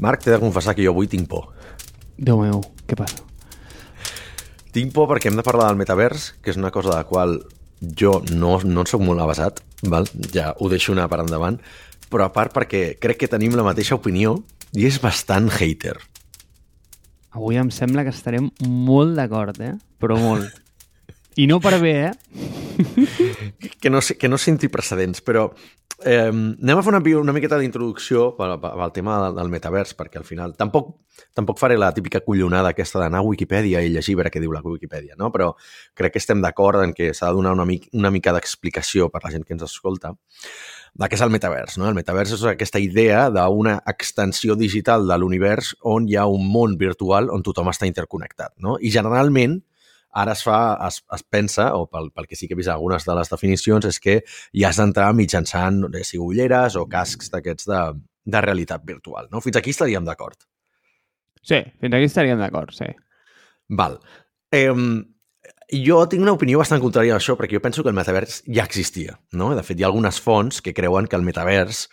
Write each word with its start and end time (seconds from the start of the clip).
Marc, 0.00 0.22
t'he 0.22 0.30
de 0.34 0.40
confessar 0.42 0.74
que 0.76 0.84
jo 0.84 0.92
avui 0.94 1.08
tinc 1.10 1.28
por. 1.30 1.48
Déu 2.18 2.40
meu, 2.42 2.60
què 2.86 2.96
passa? 2.98 3.24
Tinc 4.74 4.92
por 4.94 5.08
perquè 5.10 5.30
hem 5.30 5.38
de 5.38 5.44
parlar 5.46 5.68
del 5.70 5.78
metavers, 5.80 6.32
que 6.42 6.52
és 6.52 6.58
una 6.60 6.70
cosa 6.74 6.92
de 6.92 6.96
la 7.00 7.06
qual 7.08 7.38
jo 7.98 8.18
no, 8.34 8.58
no 8.66 8.82
en 8.84 8.90
soc 8.90 9.02
molt 9.02 9.22
avasat, 9.22 9.62
val? 9.90 10.06
ja 10.34 10.52
ho 10.58 10.68
deixo 10.70 10.92
anar 10.92 11.08
per 11.10 11.20
endavant, 11.22 11.58
però 12.10 12.26
a 12.26 12.32
part 12.34 12.52
perquè 12.54 12.98
crec 13.00 13.18
que 13.22 13.30
tenim 13.30 13.54
la 13.56 13.64
mateixa 13.66 13.96
opinió 13.98 14.36
i 14.74 14.86
és 14.86 15.00
bastant 15.02 15.48
hater. 15.58 15.96
Avui 17.36 17.58
em 17.60 17.70
sembla 17.70 18.04
que 18.06 18.12
estarem 18.14 18.50
molt 18.66 19.14
d'acord, 19.18 19.58
eh? 19.62 19.74
Però 20.00 20.16
molt. 20.18 20.48
I 21.38 21.46
no 21.46 21.60
per 21.62 21.76
bé, 21.80 21.92
eh? 22.10 22.14
que 23.80 23.90
no, 23.90 24.00
sé- 24.02 24.16
que 24.18 24.28
no 24.28 24.38
senti 24.38 24.68
precedents, 24.72 25.20
però 25.22 25.48
eh, 26.04 26.30
anem 26.30 26.78
a 26.78 26.82
fer 26.82 26.92
una, 26.92 27.00
una 27.20 27.34
miqueta 27.34 27.58
d'introducció 27.58 28.30
pel 28.38 28.92
tema 28.94 29.18
del, 29.24 29.36
del 29.38 29.52
metavers, 29.52 29.94
perquè 29.98 30.20
al 30.20 30.26
final 30.28 30.54
tampoc, 30.58 30.94
tampoc 31.34 31.58
faré 31.58 31.78
la 31.78 31.90
típica 31.94 32.20
collonada 32.24 32.72
aquesta 32.74 33.02
d'anar 33.02 33.22
a 33.22 33.26
Wikipedia 33.26 33.82
i 33.82 33.92
llegir 33.94 34.16
veure 34.18 34.30
què 34.30 34.42
diu 34.42 34.54
la 34.54 34.62
Wikipedia, 34.64 35.16
no? 35.18 35.32
però 35.34 35.52
crec 35.98 36.14
que 36.14 36.22
estem 36.22 36.42
d'acord 36.44 36.82
en 36.84 36.94
que 36.94 37.12
s'ha 37.14 37.30
de 37.30 37.38
donar 37.38 37.54
una, 37.56 37.66
mic, 37.68 37.88
una 37.92 38.12
mica 38.14 38.34
d'explicació 38.36 39.08
per 39.10 39.24
la 39.24 39.32
gent 39.34 39.46
que 39.46 39.56
ens 39.56 39.66
escolta 39.66 40.14
de 40.98 41.06
què 41.06 41.18
és 41.18 41.22
el 41.22 41.30
metavers. 41.30 41.78
No? 41.78 41.88
El 41.88 41.96
metavers 41.98 42.32
és 42.34 42.44
aquesta 42.48 42.80
idea 42.82 43.28
d'una 43.30 43.78
extensió 43.86 44.56
digital 44.58 45.06
de 45.08 45.18
l'univers 45.18 45.74
on 45.86 46.08
hi 46.08 46.16
ha 46.16 46.26
un 46.26 46.46
món 46.50 46.78
virtual 46.80 47.30
on 47.34 47.44
tothom 47.46 47.70
està 47.70 47.86
interconnectat. 47.90 48.54
No? 48.62 48.78
I 48.80 48.90
generalment 48.94 49.60
ara 50.12 50.32
es 50.32 50.42
fa, 50.44 50.58
es, 50.86 51.00
es 51.14 51.24
pensa, 51.24 51.72
o 51.76 51.86
pel, 51.90 52.10
pel 52.14 52.28
que 52.28 52.36
sí 52.36 52.48
que 52.48 52.56
he 52.56 52.58
vist 52.58 52.72
algunes 52.72 53.04
de 53.06 53.16
les 53.18 53.32
definicions, 53.32 53.88
és 53.88 54.00
que 54.02 54.20
hi 54.52 54.64
has 54.64 54.80
d'entrar 54.80 55.10
mitjançant 55.16 55.84
eh, 55.92 56.04
si 56.06 56.20
ulleres 56.22 56.78
o 56.78 56.86
cascs 56.90 57.32
d'aquests 57.34 57.68
de, 57.68 57.82
de 58.24 58.44
realitat 58.44 58.86
virtual. 58.88 59.28
No? 59.32 59.42
Fins 59.44 59.60
aquí 59.60 59.74
estaríem 59.74 60.06
d'acord. 60.08 60.40
Sí, 61.42 61.62
fins 61.80 61.94
aquí 61.94 62.08
estaríem 62.08 62.40
d'acord, 62.40 62.74
sí. 62.76 62.88
Val. 63.68 63.98
Eh, 64.52 64.72
jo 65.68 66.00
tinc 66.08 66.24
una 66.24 66.34
opinió 66.36 66.60
bastant 66.62 66.80
contrària 66.80 67.16
a 67.16 67.20
això, 67.20 67.36
perquè 67.36 67.58
jo 67.58 67.64
penso 67.64 67.84
que 67.84 67.92
el 67.92 67.96
metavers 67.96 68.42
ja 68.46 68.64
existia. 68.64 69.18
No? 69.32 69.52
De 69.56 69.64
fet, 69.64 69.78
hi 69.78 69.84
ha 69.84 69.90
algunes 69.90 70.20
fonts 70.20 70.62
que 70.64 70.76
creuen 70.76 71.08
que 71.08 71.16
el 71.18 71.26
metavers 71.26 71.86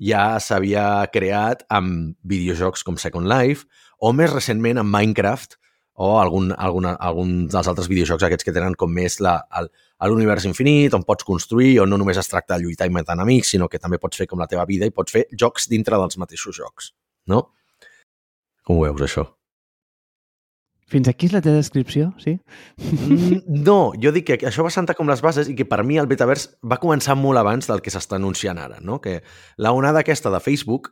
ja 0.00 0.38
s'havia 0.42 1.06
creat 1.12 1.64
amb 1.70 2.16
videojocs 2.26 2.84
com 2.86 2.98
Second 2.98 3.28
Life 3.30 3.66
o 4.00 4.12
més 4.16 4.32
recentment 4.32 4.80
amb 4.80 4.94
Minecraft 4.94 5.59
o 6.00 6.14
algun, 6.20 6.50
alguna, 6.56 6.94
algun 6.96 7.32
dels 7.52 7.68
altres 7.68 7.88
videojocs 7.90 8.24
aquests 8.24 8.46
que 8.46 8.54
tenen 8.56 8.72
com 8.80 8.88
més 8.96 9.18
la, 9.20 9.34
el, 9.60 9.66
l'univers 10.08 10.46
infinit, 10.48 10.94
on 10.96 11.02
pots 11.04 11.26
construir, 11.28 11.74
on 11.82 11.90
no 11.92 11.98
només 12.00 12.16
es 12.16 12.30
tracta 12.30 12.56
de 12.56 12.64
lluitar 12.64 12.88
i 12.88 12.94
matar 12.94 13.18
enemics, 13.18 13.50
sinó 13.52 13.68
que 13.68 13.78
també 13.82 13.98
pots 14.00 14.16
fer 14.16 14.26
com 14.30 14.40
la 14.40 14.48
teva 14.48 14.64
vida 14.70 14.88
i 14.88 14.94
pots 14.96 15.12
fer 15.12 15.26
jocs 15.36 15.68
dintre 15.68 15.98
dels 16.00 16.16
mateixos 16.22 16.56
jocs. 16.56 16.94
No? 17.28 17.42
Com 18.64 18.78
ho 18.80 18.86
veus, 18.88 19.04
això? 19.04 19.26
Fins 20.90 21.06
aquí 21.06 21.28
és 21.28 21.34
la 21.36 21.40
teva 21.44 21.60
descripció, 21.60 22.08
sí? 22.18 22.32
Mm, 22.82 23.44
No, 23.68 23.92
jo 24.02 24.10
dic 24.16 24.26
que 24.32 24.48
això 24.48 24.64
va 24.66 24.72
sentar 24.74 24.96
com 24.98 25.06
les 25.10 25.20
bases 25.22 25.46
i 25.52 25.54
que 25.58 25.66
per 25.68 25.84
mi 25.86 26.00
el 26.02 26.08
Betavers 26.10 26.48
va 26.66 26.80
començar 26.82 27.14
molt 27.18 27.38
abans 27.38 27.68
del 27.70 27.82
que 27.84 27.92
s'està 27.94 28.18
anunciant 28.18 28.58
ara, 28.58 28.80
no? 28.82 28.98
Que 29.04 29.20
la 29.62 29.70
onada 29.76 30.02
aquesta 30.02 30.32
de 30.34 30.40
Facebook, 30.42 30.90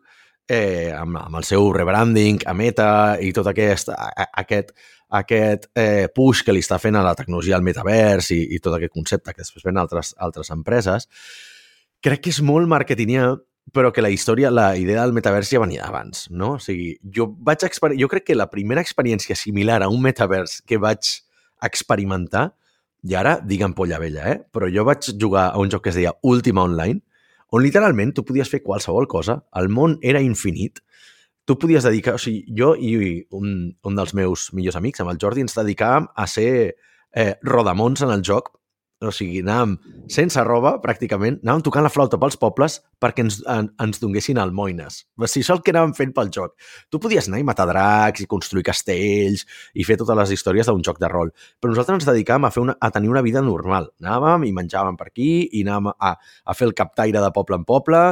eh, 0.49 0.93
amb, 0.95 1.19
amb 1.25 1.41
el 1.41 1.49
seu 1.49 1.67
rebranding, 1.75 2.39
a 2.47 2.55
Meta 2.55 2.91
i 3.21 3.33
tot 3.35 3.51
aquest, 3.51 3.91
a, 3.91 4.13
a- 4.15 4.29
aquest, 4.45 4.71
aquest 5.09 5.69
eh, 5.75 6.09
push 6.15 6.45
que 6.45 6.53
li 6.53 6.61
està 6.65 6.79
fent 6.81 6.99
a 6.99 7.05
la 7.05 7.15
tecnologia 7.17 7.57
al 7.57 7.65
metavers 7.65 8.31
i, 8.37 8.43
i 8.55 8.59
tot 8.61 8.77
aquest 8.77 8.93
concepte 8.93 9.33
que 9.33 9.43
després 9.45 9.65
ven 9.65 9.81
altres, 9.81 10.15
altres 10.19 10.51
empreses, 10.53 11.09
crec 12.05 12.27
que 12.27 12.33
és 12.35 12.43
molt 12.45 12.69
marketingià, 12.69 13.33
però 13.73 13.91
que 13.93 14.05
la 14.05 14.11
història, 14.13 14.51
la 14.53 14.71
idea 14.81 15.03
del 15.03 15.15
metavers 15.17 15.51
ja 15.53 15.61
venia 15.61 15.87
abans, 15.89 16.27
no? 16.31 16.55
O 16.57 16.63
sigui, 16.63 16.95
jo 17.15 17.29
vaig 17.45 17.65
jo 17.99 18.09
crec 18.09 18.29
que 18.29 18.37
la 18.37 18.49
primera 18.51 18.81
experiència 18.85 19.37
similar 19.37 19.83
a 19.83 19.89
un 19.93 20.01
metavers 20.03 20.63
que 20.65 20.79
vaig 20.81 21.11
experimentar, 21.65 22.53
i 23.05 23.15
ara 23.15 23.39
digue'm 23.45 23.75
polla 23.79 23.99
vella, 24.01 24.25
eh? 24.33 24.39
però 24.53 24.69
jo 24.73 24.85
vaig 24.85 25.13
jugar 25.21 25.51
a 25.53 25.59
un 25.59 25.71
joc 25.71 25.85
que 25.85 25.93
es 25.93 25.99
deia 25.99 26.17
Ultima 26.23 26.65
Online, 26.65 27.01
on 27.55 27.63
literalment 27.63 28.13
tu 28.13 28.25
podies 28.27 28.51
fer 28.51 28.63
qualsevol 28.65 29.07
cosa, 29.09 29.39
el 29.57 29.69
món 29.73 29.99
era 30.03 30.21
infinit, 30.21 30.83
tu 31.49 31.57
podies 31.57 31.87
dedicar... 31.89 32.19
O 32.19 32.21
sigui, 32.21 32.45
jo 32.53 32.75
i 32.77 32.93
un, 33.33 33.73
un 33.89 33.99
dels 33.99 34.13
meus 34.17 34.51
millors 34.53 34.77
amics, 34.77 35.01
amb 35.01 35.15
el 35.15 35.21
Jordi, 35.23 35.47
ens 35.47 35.57
dedicàvem 35.57 36.11
a 36.13 36.29
ser 36.29 36.51
eh, 36.69 37.33
rodamons 37.49 38.05
en 38.05 38.13
el 38.13 38.25
joc, 38.27 38.53
o 38.99 39.13
sigui, 39.15 39.45
anàvem 39.45 39.77
sense 40.11 40.43
roba, 40.43 40.73
pràcticament, 40.83 41.37
anàvem 41.45 41.63
tocant 41.69 41.85
la 41.87 41.91
flauta 41.93 42.19
pels 42.19 42.35
pobles 42.41 42.81
perquè 42.99 43.23
ens, 43.23 43.37
en, 43.47 43.69
ens 43.85 44.01
donguessin 44.03 44.41
almoines. 44.43 45.05
O 45.15 45.29
sigui, 45.29 45.45
això 45.45 45.55
el 45.55 45.63
que 45.63 45.71
anàvem 45.75 45.93
fent 45.95 46.15
pel 46.17 46.33
joc. 46.35 46.57
Tu 46.91 46.99
podies 47.03 47.29
anar 47.31 47.39
i 47.39 47.47
matar 47.47 47.69
dracs 47.71 48.25
i 48.25 48.27
construir 48.31 48.65
castells 48.67 49.45
i 49.79 49.87
fer 49.87 49.99
totes 50.01 50.19
les 50.19 50.33
històries 50.35 50.67
d'un 50.67 50.83
joc 50.83 50.99
de 50.99 51.11
rol, 51.13 51.31
però 51.61 51.71
nosaltres 51.71 52.01
ens 52.01 52.09
dedicàvem 52.09 52.49
a, 52.49 52.51
fer 52.55 52.65
una, 52.65 52.75
a 52.75 52.91
tenir 52.95 53.13
una 53.13 53.23
vida 53.23 53.43
normal. 53.45 53.87
Anàvem 54.03 54.49
i 54.49 54.55
menjàvem 54.57 54.99
per 54.99 55.11
aquí 55.13 55.31
i 55.47 55.63
anàvem 55.63 55.93
a, 55.95 56.15
a 56.19 56.57
fer 56.59 56.67
el 56.67 56.75
captaire 56.75 57.23
de 57.23 57.31
poble 57.37 57.61
en 57.61 57.67
poble 57.69 58.03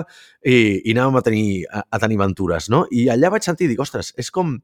i, 0.46 0.56
i 0.86 0.94
anàvem 0.94 1.18
a 1.18 1.24
tenir, 1.26 1.48
a, 1.66 1.82
a 1.90 2.00
tenir 2.02 2.20
aventures, 2.20 2.70
no? 2.70 2.84
I 2.94 3.08
allà 3.10 3.32
vaig 3.34 3.48
sentir, 3.48 3.66
dic, 3.72 3.82
ostres, 3.82 4.12
és 4.22 4.30
com 4.30 4.54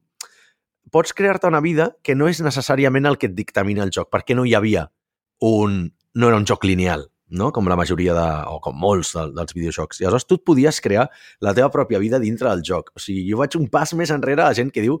pots 0.93 1.11
crear-te 1.17 1.49
una 1.51 1.59
vida 1.59 1.89
que 2.05 2.15
no 2.15 2.29
és 2.31 2.39
necessàriament 2.45 3.09
el 3.09 3.19
que 3.19 3.27
et 3.27 3.35
dictamina 3.35 3.83
el 3.83 3.91
joc, 3.91 4.07
perquè 4.13 4.37
no 4.39 4.47
hi 4.47 4.55
havia 4.55 4.87
un... 5.43 5.91
no 6.15 6.29
era 6.29 6.37
un 6.37 6.45
joc 6.49 6.65
lineal, 6.67 7.07
no? 7.29 7.51
com 7.51 7.67
la 7.69 7.77
majoria 7.79 8.13
de, 8.17 8.27
o 8.53 8.59
com 8.63 8.77
molts 8.79 9.13
de, 9.17 9.27
dels 9.35 9.55
videojocs. 9.57 10.01
I 10.01 10.07
aleshores 10.07 10.27
tu 10.29 10.39
et 10.39 10.45
podies 10.45 10.81
crear 10.85 11.07
la 11.41 11.53
teva 11.57 11.71
pròpia 11.73 12.01
vida 12.01 12.21
dintre 12.21 12.49
del 12.49 12.63
joc. 12.65 12.93
O 12.95 13.01
sigui, 13.01 13.25
jo 13.29 13.41
vaig 13.41 13.57
un 13.59 13.69
pas 13.73 13.95
més 13.97 14.13
enrere 14.13 14.45
a 14.45 14.51
la 14.51 14.57
gent 14.57 14.71
que 14.73 14.85
diu 14.85 14.99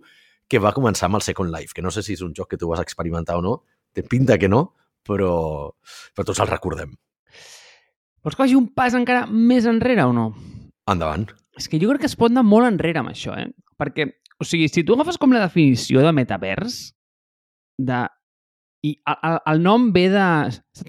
que 0.49 0.59
va 0.59 0.73
començar 0.75 1.07
amb 1.07 1.19
el 1.19 1.25
Second 1.25 1.53
Life, 1.53 1.73
que 1.75 1.85
no 1.85 1.91
sé 1.93 2.03
si 2.03 2.17
és 2.17 2.23
un 2.25 2.33
joc 2.35 2.51
que 2.51 2.59
tu 2.59 2.69
vas 2.69 2.81
experimentar 2.83 3.37
o 3.39 3.45
no, 3.45 3.59
té 3.93 4.03
pinta 4.03 4.37
que 4.41 4.49
no, 4.51 4.65
però, 5.05 5.33
però 6.15 6.27
tots 6.27 6.41
el 6.43 6.49
recordem. 6.49 6.95
Vols 8.23 8.37
que 8.37 8.45
vagi 8.45 8.57
un 8.57 8.69
pas 8.75 8.95
encara 8.95 9.27
més 9.27 9.67
enrere 9.67 10.05
o 10.07 10.13
no? 10.15 10.29
Endavant. 10.89 11.27
És 11.59 11.67
que 11.69 11.79
jo 11.79 11.89
crec 11.91 12.05
que 12.05 12.09
es 12.09 12.17
pot 12.19 12.31
anar 12.31 12.45
molt 12.47 12.67
enrere 12.67 13.01
amb 13.01 13.11
això, 13.11 13.35
eh? 13.37 13.49
Perquè, 13.79 14.07
o 14.39 14.47
sigui, 14.47 14.69
si 14.71 14.83
tu 14.87 14.95
agafes 14.95 15.19
com 15.19 15.33
la 15.35 15.43
definició 15.43 16.03
de 16.05 16.13
metavers, 16.15 16.77
de... 17.77 18.03
I 18.83 18.97
el, 19.07 19.39
el, 19.47 19.63
nom 19.63 19.91
ve 19.95 20.09
de... 20.11 20.27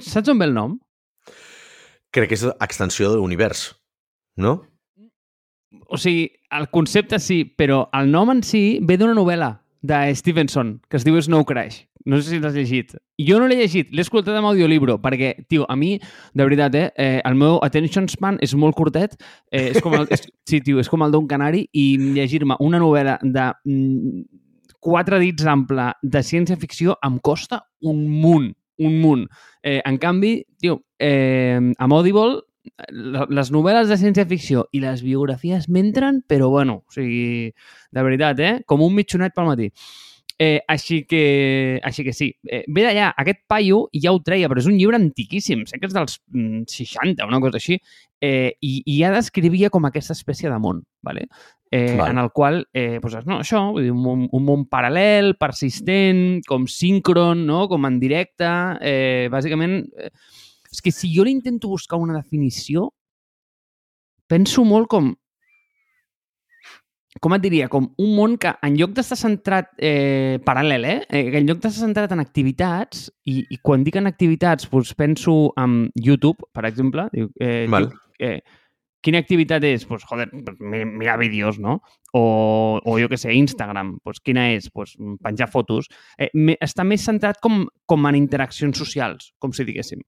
Saps 0.03 0.31
on 0.33 0.41
ve 0.41 0.49
el 0.51 0.55
nom? 0.57 0.79
Crec 2.15 2.33
que 2.33 2.39
és 2.39 2.47
extensió 2.63 3.11
de 3.13 3.21
l'univers, 3.21 3.69
no? 4.39 4.57
O 5.91 5.99
sigui, 5.99 6.29
el 6.55 6.69
concepte 6.75 7.21
sí, 7.23 7.45
però 7.47 7.85
el 7.95 8.11
nom 8.11 8.33
en 8.35 8.43
si 8.47 8.81
ve 8.83 8.99
d'una 8.99 9.15
novel·la 9.15 9.51
de 9.85 9.99
Stevenson, 10.17 10.79
que 10.89 10.99
es 10.99 11.07
diu 11.07 11.21
Snow 11.21 11.45
Crash. 11.47 11.85
No 12.05 12.19
sé 12.21 12.35
si 12.35 12.39
l'has 12.41 12.55
llegit. 12.57 12.93
Jo 13.21 13.39
no 13.41 13.47
l'he 13.49 13.57
llegit, 13.57 13.91
l'he 13.95 14.03
escoltat 14.05 14.37
amb 14.37 14.51
audiolibro, 14.51 14.99
perquè, 15.01 15.33
tio, 15.49 15.65
a 15.71 15.77
mi, 15.77 15.95
de 16.35 16.45
veritat, 16.45 16.75
eh, 16.77 16.91
eh 17.01 17.21
el 17.25 17.37
meu 17.41 17.59
attention 17.65 18.09
span 18.13 18.39
és 18.45 18.55
molt 18.59 18.77
curtet. 18.77 19.17
Eh, 19.51 19.71
és 19.71 19.81
com 19.85 19.95
el, 19.97 20.09
és, 20.13 20.27
sí, 20.49 20.61
tio, 20.65 20.83
és 20.83 20.91
com 20.91 21.05
el 21.07 21.15
d'un 21.15 21.29
canari 21.31 21.65
i 21.73 21.87
llegir-me 22.17 22.59
una 22.61 22.81
novel·la 22.83 23.19
de 23.23 23.47
mm, 23.65 24.25
quatre 24.85 25.19
dits 25.23 25.47
ample 25.49 25.91
de 26.03 26.21
ciència-ficció 26.23 26.99
em 27.07 27.17
costa 27.25 27.63
un 27.89 28.05
munt, 28.21 28.51
un 28.85 28.99
munt. 29.01 29.27
Eh, 29.63 29.81
en 29.85 29.97
canvi, 30.03 30.37
tio, 30.61 30.83
eh, 31.01 31.57
amb 31.79 31.97
Audible 31.97 32.43
la- 32.89 33.27
les 33.29 33.51
novel·les 33.53 33.89
de 33.89 33.97
ciència-ficció 34.01 34.67
i 34.73 34.81
les 34.81 35.03
biografies 35.05 35.69
m'entren, 35.69 36.23
però 36.29 36.49
bueno, 36.51 36.83
o 36.87 36.93
sigui, 36.93 37.53
de 37.93 38.03
veritat, 38.03 38.41
eh? 38.41 38.55
Com 38.67 38.83
un 38.83 38.95
mitjonet 38.97 39.35
pel 39.37 39.49
matí. 39.51 39.71
Eh, 40.37 40.59
així, 40.67 41.05
que, 41.07 41.79
així 41.87 42.03
que 42.03 42.13
sí. 42.13 42.33
Eh, 42.51 42.65
ve 42.67 42.83
d'allà, 42.83 43.13
aquest 43.23 43.45
paio 43.47 43.85
ja 43.95 44.11
ho 44.11 44.19
treia, 44.25 44.49
però 44.51 44.59
és 44.59 44.67
un 44.67 44.75
llibre 44.81 44.99
antiquíssim, 44.99 45.63
sé 45.71 45.79
que 45.79 45.87
és 45.87 45.95
dels 45.95 46.17
mm, 46.33 46.65
60, 46.67 47.29
una 47.29 47.39
cosa 47.45 47.61
així, 47.61 47.79
eh, 48.21 48.57
i, 48.61 48.81
i 48.83 48.97
ja 48.99 49.13
descrivia 49.15 49.71
com 49.71 49.87
aquesta 49.87 50.17
espècie 50.17 50.51
de 50.51 50.59
món, 50.59 50.83
¿vale? 51.07 51.29
Eh, 51.75 51.97
Val. 51.99 52.13
en 52.13 52.21
el 52.23 52.31
qual, 52.31 52.61
eh, 52.73 53.01
doncs, 53.03 53.27
no, 53.27 53.41
això, 53.43 53.65
vull 53.75 53.83
dir, 53.89 53.91
un, 53.91 54.01
món- 54.05 54.29
un 54.31 54.45
món 54.47 54.63
paral·lel, 54.71 55.35
persistent, 55.41 56.39
com 56.47 56.69
síncron, 56.71 57.43
no? 57.49 57.65
com 57.73 57.91
en 57.91 57.99
directe, 58.03 58.47
eh, 58.81 59.27
bàsicament... 59.35 59.81
Eh, 59.99 60.13
és 60.75 60.81
que 60.83 60.91
si 60.91 61.07
jo 61.15 61.23
li 61.23 61.31
intento 61.31 61.69
buscar 61.71 62.01
una 62.03 62.17
definició, 62.17 62.89
penso 64.27 64.65
molt 64.67 64.89
com 64.91 65.13
com 67.23 67.33
et 67.37 67.45
diria, 67.45 67.69
com 67.71 67.87
un 68.03 68.11
món 68.17 68.35
que 68.43 68.51
en 68.67 68.75
lloc 68.77 68.91
d'estar 68.97 69.17
centrat 69.17 69.69
eh, 69.79 70.41
paral·lel, 70.45 70.83
eh? 70.85 70.97
eh, 71.09 71.23
que 71.31 71.39
en 71.41 71.47
lloc 71.47 71.61
d'estar 71.63 71.87
centrat 71.87 72.13
en 72.13 72.21
activitats, 72.21 73.07
i, 73.31 73.39
i 73.55 73.61
quan 73.63 73.85
dic 73.87 73.97
en 74.01 74.11
activitats 74.11 74.67
doncs 74.69 74.91
penso 74.99 75.37
en 75.63 75.77
YouTube, 75.95 76.43
per 76.53 76.67
exemple, 76.69 77.07
diu, 77.15 77.31
eh, 77.39 77.69
Val. 77.71 77.87
eh, 78.19 78.41
quina 79.05 79.21
activitat 79.21 79.65
és? 79.69 79.85
Pues, 79.87 80.03
joder, 80.09 80.31
pues, 80.33 80.57
mi- 80.61 80.85
mirar 80.89 81.19
vídeos, 81.21 81.59
no? 81.61 81.83
O, 82.17 82.81
o 82.83 82.97
jo 82.99 83.09
que 83.13 83.19
sé, 83.21 83.35
Instagram, 83.37 83.99
pues, 84.03 84.21
quina 84.25 84.49
és? 84.57 84.71
Pues, 84.73 84.97
penjar 85.23 85.51
fotos. 85.53 85.91
Eh, 86.19 86.31
està 86.65 86.87
més 86.89 87.05
centrat 87.05 87.39
com, 87.45 87.67
com 87.87 88.11
en 88.11 88.17
interaccions 88.19 88.79
socials, 88.81 89.33
com 89.39 89.53
si 89.53 89.67
diguéssim. 89.69 90.01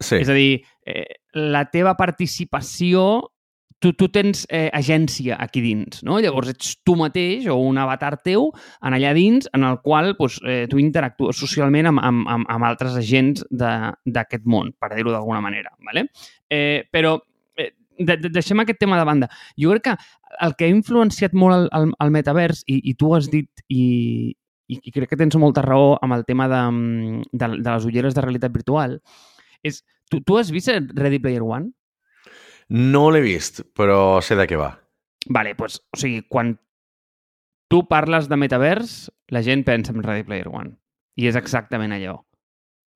Sí. 0.00 0.20
És 0.22 0.28
a 0.30 0.34
dir, 0.36 0.62
eh, 0.86 1.20
la 1.34 1.64
teva 1.70 1.96
participació 1.98 3.32
tu, 3.78 3.92
tu 3.94 4.08
tens 4.10 4.44
eh, 4.50 4.68
agència 4.74 5.36
aquí 5.38 5.60
dins, 5.62 6.00
no? 6.06 6.18
Llavors 6.22 6.50
ets 6.50 6.72
tu 6.82 6.96
mateix 6.98 7.46
o 7.50 7.54
un 7.62 7.78
avatar 7.78 8.16
teu 8.26 8.48
en 8.82 8.96
allà 8.96 9.12
dins 9.14 9.46
en 9.54 9.62
el 9.66 9.78
qual 9.84 10.16
doncs, 10.18 10.40
eh, 10.42 10.66
tu 10.70 10.80
interactues 10.82 11.38
socialment 11.38 11.86
amb, 11.92 12.02
amb, 12.02 12.24
amb, 12.26 12.48
amb 12.50 12.66
altres 12.66 12.96
agents 12.98 13.44
d'aquest 13.50 14.46
món, 14.50 14.72
per 14.78 14.94
dir-ho 14.96 15.14
d'alguna 15.14 15.40
manera. 15.44 15.70
¿vale? 15.86 16.08
Eh, 16.50 16.88
però 16.90 17.18
de, 17.98 18.16
de, 18.16 18.30
deixem 18.32 18.60
aquest 18.62 18.80
tema 18.80 18.98
de 18.98 19.06
banda. 19.08 19.28
Jo 19.60 19.74
crec 19.74 19.88
que 19.90 19.96
el 20.46 20.54
que 20.56 20.66
ha 20.66 20.72
influenciat 20.72 21.34
molt 21.34 21.56
el, 21.56 21.68
el, 21.76 21.92
el 22.04 22.14
metavers, 22.14 22.64
i, 22.66 22.80
i 22.90 22.94
tu 22.98 23.14
has 23.16 23.30
dit, 23.32 23.50
i, 23.68 23.84
i, 24.68 24.78
i 24.78 24.94
crec 24.94 25.12
que 25.12 25.20
tens 25.20 25.36
molta 25.40 25.64
raó 25.64 25.96
amb 26.02 26.18
el 26.18 26.24
tema 26.28 26.48
de, 26.50 26.62
de, 27.32 27.50
de 27.56 27.68
les 27.68 27.88
ulleres 27.88 28.16
de 28.16 28.24
realitat 28.24 28.54
virtual, 28.54 29.00
és... 29.62 29.82
Tu, 30.08 30.22
tu 30.24 30.38
has 30.40 30.48
vist 30.48 30.70
Ready 30.72 31.18
Player 31.20 31.42
One? 31.44 31.74
No 32.72 33.10
l'he 33.12 33.20
vist, 33.20 33.60
però 33.76 34.22
sé 34.24 34.38
de 34.40 34.46
què 34.48 34.56
va. 34.56 34.70
Vale, 35.28 35.52
pues, 35.58 35.82
o 35.92 35.98
sigui, 36.00 36.22
quan 36.32 36.54
tu 37.68 37.82
parles 37.90 38.30
de 38.30 38.38
metavers, 38.40 39.10
la 39.28 39.42
gent 39.44 39.66
pensa 39.66 39.92
en 39.92 40.00
Ready 40.02 40.24
Player 40.24 40.48
One. 40.48 40.78
I 41.20 41.28
és 41.28 41.36
exactament 41.36 41.92
allò. 41.92 42.22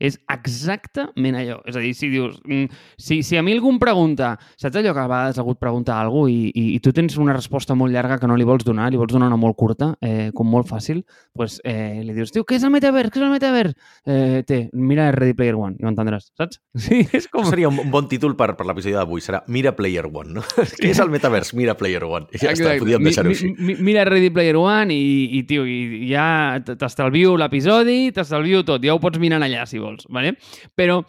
És 0.02 0.18
exactament 0.32 1.36
allò. 1.38 1.60
És 1.68 1.78
a 1.78 1.82
dir, 1.82 1.92
si 1.94 2.10
dius... 2.10 2.38
Mm, 2.48 2.70
si, 2.98 3.20
si 3.22 3.38
a 3.38 3.42
mi 3.44 3.54
algú 3.54 3.70
em 3.70 3.78
pregunta, 3.82 4.34
saps 4.58 4.80
allò 4.80 4.94
que 4.94 5.02
a 5.04 5.08
vegades 5.10 5.38
ha 5.38 5.44
hagut 5.44 5.60
preguntar 5.62 5.96
a 5.96 6.06
algú 6.06 6.24
i, 6.30 6.50
i, 6.50 6.64
i 6.76 6.80
tu 6.82 6.92
tens 6.96 7.16
una 7.22 7.36
resposta 7.36 7.76
molt 7.78 7.94
llarga 7.94 8.18
que 8.18 8.30
no 8.30 8.36
li 8.38 8.46
vols 8.48 8.66
donar, 8.66 8.90
li 8.90 8.98
vols 9.00 9.12
donar 9.14 9.30
una 9.30 9.38
molt 9.40 9.56
curta, 9.58 9.92
eh, 10.02 10.30
com 10.34 10.48
molt 10.50 10.66
fàcil, 10.70 11.02
doncs 11.38 11.60
eh, 11.68 12.02
li 12.02 12.16
dius, 12.16 12.32
tio, 12.34 12.46
què 12.48 12.58
és 12.58 12.66
el 12.66 12.72
metavers? 12.74 13.12
Què 13.12 13.20
és 13.20 13.26
el 13.26 13.34
metavers? 13.34 13.76
Eh, 14.06 14.42
té, 14.48 14.62
mira 14.74 15.10
Ready 15.14 15.36
Player 15.38 15.58
One 15.58 15.78
i 15.78 15.86
ho 15.86 15.92
entendràs, 15.92 16.30
saps? 16.38 16.58
Sí, 16.82 17.04
és 17.14 17.28
com... 17.30 17.46
Seria 17.46 17.68
un 17.70 17.78
bon 17.92 18.08
títol 18.10 18.34
per, 18.38 18.52
per 18.58 18.66
l'episodi 18.66 18.96
d'avui, 18.96 19.22
serà 19.22 19.42
Mira 19.52 19.74
Player 19.76 20.08
One, 20.08 20.32
no? 20.38 20.42
què 20.80 20.90
és 20.90 21.00
el 21.02 21.12
metavers? 21.12 21.52
Mira 21.54 21.76
Player 21.78 22.02
One. 22.08 22.26
I 22.32 22.40
ja 22.40 22.50
Exacte. 22.50 22.72
està, 22.72 22.82
podíem 22.82 23.06
deixar-ho 23.06 23.30
així. 23.30 23.52
Mi, 23.52 23.72
mi, 23.72 23.76
mira 23.90 24.04
Ready 24.08 24.32
Player 24.34 24.58
One 24.58 24.96
i, 24.96 25.28
i 25.38 25.42
tio, 25.46 25.66
i 25.68 26.08
ja 26.10 26.58
t'estalvio 26.64 27.36
l'episodi, 27.38 28.10
t'estalvio 28.16 28.64
tot, 28.66 28.82
ja 28.82 28.96
ho 28.96 29.00
pots 29.02 29.20
mirar 29.22 29.38
allà 29.42 29.66
si 29.68 29.78
vols, 29.82 29.91
vale? 30.08 30.36
Però 30.78 31.00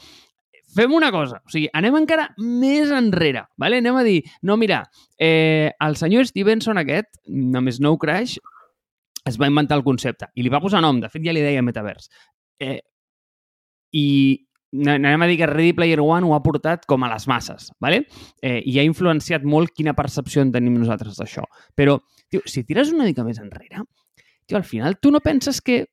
fem 0.74 0.94
una 0.94 1.12
cosa, 1.14 1.42
o 1.46 1.54
sigui, 1.54 1.68
anem 1.78 2.00
encara 2.02 2.30
més 2.42 2.92
enrere, 2.94 3.46
vale? 3.62 3.80
anem 3.84 4.00
a 4.00 4.06
dir, 4.06 4.22
no, 4.42 4.58
mira, 4.58 4.82
eh, 5.22 5.70
el 5.86 5.98
senyor 6.00 6.26
Stevenson 6.30 6.82
aquest, 6.82 7.12
amb 7.30 7.70
Snow 7.70 8.00
Crash, 8.02 8.40
es 9.24 9.38
va 9.40 9.48
inventar 9.48 9.78
el 9.80 9.86
concepte 9.86 10.28
i 10.36 10.44
li 10.44 10.52
va 10.52 10.62
posar 10.64 10.82
nom, 10.84 11.00
de 11.00 11.12
fet 11.12 11.24
ja 11.24 11.36
li 11.36 11.44
deia 11.44 11.64
metavers. 11.64 12.10
Eh, 12.60 12.80
I 13.94 14.08
anem 14.74 15.22
a 15.22 15.28
dir 15.30 15.38
que 15.38 15.48
Ready 15.48 15.74
Player 15.78 16.02
One 16.02 16.26
ho 16.26 16.34
ha 16.36 16.42
portat 16.44 16.88
com 16.90 17.06
a 17.06 17.12
les 17.12 17.28
masses, 17.30 17.70
¿vale? 17.80 18.08
eh, 18.42 18.60
i 18.66 18.80
ha 18.80 18.86
influenciat 18.88 19.46
molt 19.46 19.72
quina 19.78 19.94
percepció 19.94 20.42
en 20.42 20.52
tenim 20.52 20.80
nosaltres 20.82 21.20
d'això. 21.22 21.46
Però, 21.78 22.00
tio, 22.30 22.42
si 22.50 22.66
tires 22.66 22.92
una 22.92 23.06
mica 23.06 23.24
més 23.24 23.40
enrere, 23.40 23.86
tio, 24.48 24.58
al 24.58 24.66
final 24.66 24.98
tu 25.00 25.12
no 25.14 25.22
penses 25.22 25.62
que 25.62 25.84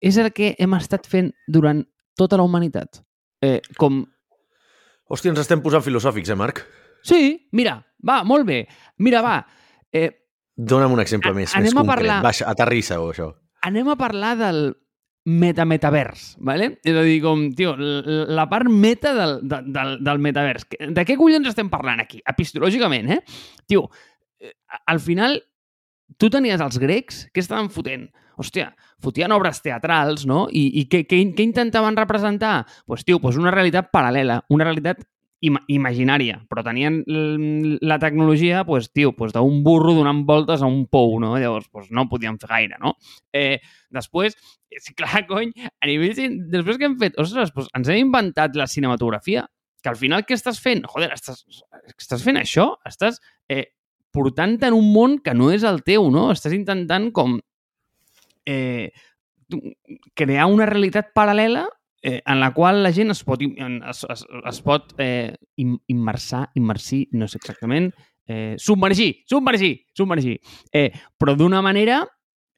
és 0.00 0.16
el 0.20 0.32
que 0.36 0.54
hem 0.58 0.74
estat 0.78 1.06
fent 1.10 1.30
durant 1.48 1.84
tota 2.18 2.38
la 2.40 2.46
humanitat? 2.46 3.02
Eh, 3.44 3.60
com... 3.80 4.02
Hòstia, 5.10 5.32
ens 5.34 5.42
estem 5.42 5.62
posant 5.64 5.84
filosòfics, 5.84 6.30
eh, 6.30 6.38
Marc? 6.38 6.62
Sí, 7.06 7.48
mira, 7.56 7.78
va, 8.06 8.20
molt 8.24 8.46
bé. 8.48 8.62
Mira, 9.02 9.22
va. 9.24 9.38
Eh, 9.92 10.10
Dóna'm 10.60 10.92
un 10.92 11.00
exemple 11.02 11.32
més, 11.32 11.54
més 11.56 11.72
concret. 11.72 11.96
Parlar... 11.96 12.20
Baixa, 12.24 12.46
aterrissa-ho, 12.50 13.10
això. 13.14 13.30
Anem 13.66 13.88
a 13.92 13.96
parlar 14.00 14.34
del 14.40 14.60
meta-metavers, 15.30 16.36
¿vale? 16.40 16.70
És 16.84 16.96
a 16.96 17.02
dir, 17.04 17.18
com, 17.24 17.42
tio, 17.56 17.74
la 17.76 18.46
part 18.48 18.70
meta 18.72 19.12
del, 19.16 19.36
del, 19.44 19.98
del 20.04 20.22
metavers. 20.22 20.64
De 20.70 21.04
què 21.06 21.16
collons 21.20 21.50
estem 21.50 21.68
parlant 21.72 22.00
aquí? 22.02 22.22
Epistològicament, 22.28 23.10
eh? 23.16 23.20
Tio, 23.68 23.86
eh, 24.40 24.54
al 24.88 25.00
final, 25.04 25.36
tu 26.20 26.30
tenies 26.32 26.62
els 26.64 26.80
grecs 26.80 27.26
que 27.34 27.44
estaven 27.44 27.68
fotent 27.72 28.08
hòstia, 28.40 28.70
fotien 29.02 29.32
obres 29.36 29.62
teatrals, 29.64 30.26
no? 30.28 30.46
I, 30.50 30.66
i 30.80 30.86
què, 30.90 31.04
què, 31.08 31.22
què 31.36 31.46
intentaven 31.46 31.98
representar? 31.98 32.60
Doncs, 32.64 32.84
pues, 32.86 33.06
tio, 33.06 33.20
pues 33.22 33.38
una 33.40 33.52
realitat 33.54 33.90
paral·lela, 33.94 34.40
una 34.50 34.66
realitat 34.68 35.04
im 35.40 35.56
imaginària, 35.72 36.42
però 36.50 36.62
tenien 36.64 37.00
la 37.80 37.98
tecnologia, 38.00 38.64
pues, 38.68 38.90
tio, 38.92 39.14
pues, 39.16 39.32
d'un 39.32 39.62
burro 39.64 39.94
donant 39.96 40.24
voltes 40.28 40.60
a 40.60 40.68
un 40.68 40.84
pou, 40.92 41.16
no? 41.22 41.32
Llavors, 41.40 41.70
pues, 41.72 41.88
no 41.90 42.08
podien 42.10 42.36
fer 42.40 42.50
gaire, 42.50 42.80
no? 42.80 42.96
Eh, 43.32 43.60
després, 43.90 44.36
és 44.70 44.90
clar, 44.98 45.24
cony, 45.28 45.54
a 45.56 45.88
nivell... 45.88 46.36
Després 46.52 46.78
que 46.80 46.90
hem 46.90 46.98
fet, 47.00 47.16
ostres, 47.20 47.54
pues, 47.56 47.70
ens 47.76 47.88
hem 47.88 48.04
inventat 48.04 48.56
la 48.58 48.68
cinematografia, 48.68 49.46
que 49.80 49.88
al 49.88 49.96
final 49.96 50.26
què 50.28 50.36
estàs 50.36 50.60
fent? 50.60 50.84
Joder, 50.92 51.08
estàs, 51.16 51.44
estàs 51.96 52.24
fent 52.24 52.36
això? 52.36 52.74
Estàs 52.84 53.16
eh, 53.48 53.70
portant 54.12 54.58
en 54.66 54.76
un 54.76 54.90
món 54.92 55.18
que 55.24 55.32
no 55.32 55.48
és 55.54 55.64
el 55.64 55.80
teu, 55.86 56.10
no? 56.12 56.28
Estàs 56.34 56.52
intentant 56.56 57.08
com 57.16 57.38
eh, 58.50 58.90
crear 60.14 60.46
una 60.50 60.66
realitat 60.66 61.14
paral·lela 61.14 61.68
eh, 62.02 62.20
en 62.24 62.40
la 62.40 62.52
qual 62.54 62.82
la 62.82 62.92
gent 62.92 63.12
es 63.14 63.22
pot, 63.26 63.42
es, 63.42 64.04
es, 64.04 64.24
es 64.52 64.60
pot 64.66 64.94
eh, 64.98 65.36
immersar, 65.60 66.48
immersir, 66.58 67.06
no 67.12 67.28
sé 67.28 67.40
exactament, 67.40 67.90
eh, 68.26 68.54
submergir, 68.58 69.12
submergir, 69.28 69.74
submergir, 69.96 70.38
eh, 70.72 70.90
però 71.18 71.36
d'una 71.36 71.62
manera 71.62 72.04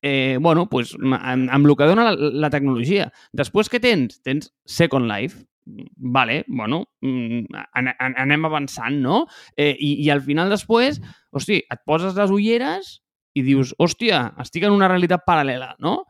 eh, 0.02 0.36
bueno, 0.40 0.68
pues, 0.68 0.96
amb, 0.98 1.48
amb 1.48 1.66
el 1.66 1.76
que 1.78 1.86
dona 1.86 2.10
la, 2.10 2.30
la 2.44 2.50
tecnologia. 2.50 3.06
Després 3.38 3.70
què 3.70 3.80
tens? 3.80 4.18
Tens 4.26 4.50
Second 4.66 5.06
Life, 5.06 5.44
vale, 5.64 6.42
bueno, 6.48 6.82
mm, 7.06 7.46
an 7.78 7.92
anem 8.18 8.48
avançant, 8.48 8.98
no? 9.00 9.26
Eh, 9.56 9.76
i, 9.78 9.94
I 10.02 10.10
al 10.10 10.24
final 10.26 10.50
després, 10.50 10.98
hosti, 11.30 11.62
et 11.62 11.86
poses 11.86 12.18
les 12.18 12.34
ulleres 12.34 12.98
i 13.34 13.44
dius, 13.46 13.74
hòstia, 13.80 14.32
estic 14.42 14.66
en 14.68 14.76
una 14.76 14.90
realitat 14.90 15.24
paral·lela, 15.26 15.74
no? 15.82 16.02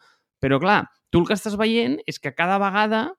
Però, 0.42 0.58
clar, 0.62 0.82
tu 1.12 1.22
el 1.22 1.28
que 1.28 1.36
estàs 1.38 1.58
veient 1.60 2.00
és 2.08 2.19
que 2.19 2.34
cada 2.34 2.58
vegada, 2.58 3.10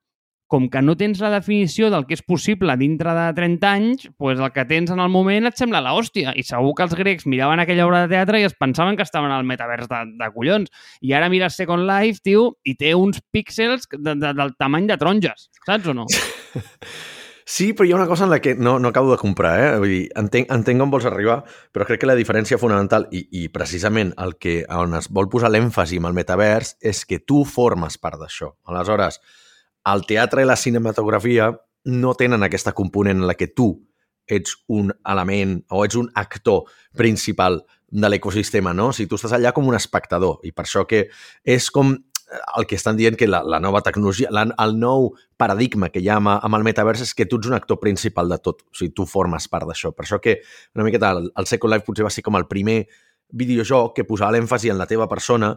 com 0.51 0.67
que 0.69 0.81
no 0.83 0.93
tens 0.99 1.21
la 1.23 1.31
definició 1.33 1.87
del 1.89 2.03
que 2.05 2.13
és 2.17 2.21
possible 2.21 2.75
dintre 2.77 3.13
de 3.15 3.23
30 3.37 3.69
anys, 3.71 4.03
pues 4.21 4.37
el 4.37 4.51
que 4.53 4.67
tens 4.69 4.91
en 4.93 5.01
el 5.01 5.09
moment 5.09 5.49
et 5.49 5.57
sembla 5.57 5.81
la. 5.81 5.95
I 5.95 6.43
segur 6.45 6.75
que 6.77 6.85
els 6.85 6.93
grecs 6.99 7.25
miraven 7.25 7.63
aquella 7.63 7.87
obra 7.87 8.03
de 8.03 8.11
teatre 8.13 8.41
i 8.41 8.45
es 8.45 8.53
pensaven 8.59 8.99
que 8.99 9.07
estaven 9.07 9.31
al 9.31 9.47
metavers 9.49 9.89
de, 9.89 10.03
de 10.19 10.29
collons. 10.35 10.69
I 11.01 11.15
ara 11.17 11.31
mires 11.33 11.57
Second 11.57 11.87
Life, 11.89 12.21
tio, 12.23 12.51
i 12.65 12.75
té 12.75 12.93
uns 12.93 13.23
píxels 13.31 13.87
de, 13.97 14.13
de, 14.13 14.33
del 14.33 14.53
tamany 14.59 14.85
de 14.91 14.99
taronges, 14.99 15.49
saps 15.65 15.89
o 15.89 15.97
no? 15.97 16.05
Sí, 17.45 17.73
però 17.73 17.87
hi 17.87 17.91
ha 17.91 17.97
una 17.97 18.07
cosa 18.07 18.23
en 18.23 18.31
la 18.31 18.39
que 18.39 18.55
no, 18.55 18.77
no 18.79 18.87
acabo 18.87 19.11
de 19.11 19.17
comprar, 19.19 19.53
eh? 19.59 19.71
Vull 19.81 19.91
dir, 19.91 20.03
entenc, 20.19 20.51
entenc 20.53 20.83
on 20.83 20.91
vols 20.93 21.07
arribar, 21.09 21.41
però 21.75 21.87
crec 21.87 22.03
que 22.03 22.07
la 22.07 22.15
diferència 22.15 22.59
fonamental, 22.59 23.09
i, 23.11 23.25
i 23.43 23.49
precisament 23.51 24.13
el 24.23 24.37
que 24.39 24.61
on 24.71 24.95
es 24.99 25.09
vol 25.11 25.27
posar 25.31 25.51
l'èmfasi 25.51 25.99
amb 25.99 26.11
el 26.11 26.17
metavers, 26.17 26.77
és 26.79 27.03
que 27.09 27.19
tu 27.19 27.43
formes 27.43 27.99
part 27.99 28.21
d'això. 28.21 28.53
Aleshores, 28.71 29.19
el 29.91 30.05
teatre 30.07 30.43
i 30.43 30.47
la 30.47 30.59
cinematografia 30.59 31.51
no 31.91 32.13
tenen 32.15 32.47
aquesta 32.47 32.71
component 32.71 33.19
en 33.19 33.27
la 33.27 33.35
que 33.35 33.51
tu 33.51 33.73
ets 34.31 34.55
un 34.71 34.93
element 35.11 35.57
o 35.69 35.83
ets 35.83 35.99
un 35.99 36.07
actor 36.15 36.63
principal 36.95 37.65
de 37.93 38.09
l'ecosistema, 38.09 38.71
no? 38.73 38.89
O 38.89 38.95
sigui, 38.95 39.11
tu 39.11 39.19
estàs 39.19 39.35
allà 39.35 39.51
com 39.53 39.67
un 39.67 39.75
espectador 39.77 40.39
i 40.47 40.53
per 40.55 40.63
això 40.63 40.87
que 40.87 41.05
és 41.43 41.67
com 41.71 41.91
el 42.57 42.67
que 42.67 42.75
estan 42.75 42.97
dient 42.97 43.17
que 43.19 43.27
la, 43.27 43.43
la 43.43 43.59
nova 43.59 43.81
tecnologia, 43.85 44.29
la, 44.31 44.45
el 44.63 44.75
nou 44.79 45.11
paradigma 45.39 45.89
que 45.93 46.01
hi 46.01 46.09
ha 46.09 46.17
amb, 46.21 46.31
amb 46.35 46.57
el 46.57 46.65
metavers 46.65 47.03
és 47.05 47.13
que 47.17 47.27
tu 47.29 47.39
ets 47.41 47.49
un 47.51 47.57
actor 47.57 47.79
principal 47.81 48.29
de 48.31 48.39
tot, 48.43 48.63
o 48.63 48.77
sigui, 48.77 48.93
tu 48.95 49.05
formes 49.09 49.47
part 49.51 49.67
d'això. 49.69 49.93
Per 49.95 50.05
això 50.05 50.19
que 50.23 50.39
una 50.75 50.85
miqueta 50.87 51.13
el, 51.17 51.29
el 51.35 51.49
Second 51.49 51.73
Life 51.73 51.87
potser 51.87 52.07
va 52.07 52.13
ser 52.13 52.25
com 52.25 52.39
el 52.39 52.47
primer 52.49 52.83
videojoc 53.33 53.95
que 53.97 54.07
posava 54.07 54.33
l'èmfasi 54.35 54.71
en 54.71 54.79
la 54.81 54.89
teva 54.89 55.09
persona 55.09 55.55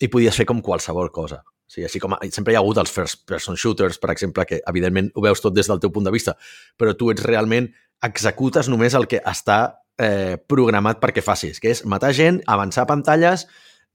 i 0.00 0.10
podies 0.12 0.36
fer 0.36 0.46
com 0.48 0.62
qualsevol 0.62 1.10
cosa. 1.12 1.42
O 1.42 1.72
sigui, 1.72 1.86
així 1.88 2.00
com 2.02 2.14
sempre 2.30 2.54
hi 2.54 2.58
ha 2.58 2.62
hagut 2.62 2.78
els 2.78 2.92
first 2.92 3.24
person 3.26 3.58
shooters, 3.58 3.98
per 3.98 4.12
exemple, 4.14 4.44
que 4.46 4.60
evidentment 4.70 5.10
ho 5.14 5.24
veus 5.24 5.42
tot 5.42 5.54
des 5.56 5.66
del 5.66 5.82
teu 5.82 5.90
punt 5.92 6.06
de 6.06 6.14
vista, 6.14 6.36
però 6.78 6.94
tu 6.94 7.10
ets 7.10 7.24
realment, 7.26 7.72
executes 8.06 8.68
només 8.68 8.94
el 8.94 9.08
que 9.10 9.22
està 9.24 9.58
eh, 9.98 10.36
programat 10.48 11.00
perquè 11.02 11.24
facis, 11.24 11.58
que 11.60 11.72
és 11.72 11.82
matar 11.88 12.12
gent, 12.14 12.42
avançar 12.46 12.86
pantalles 12.86 13.46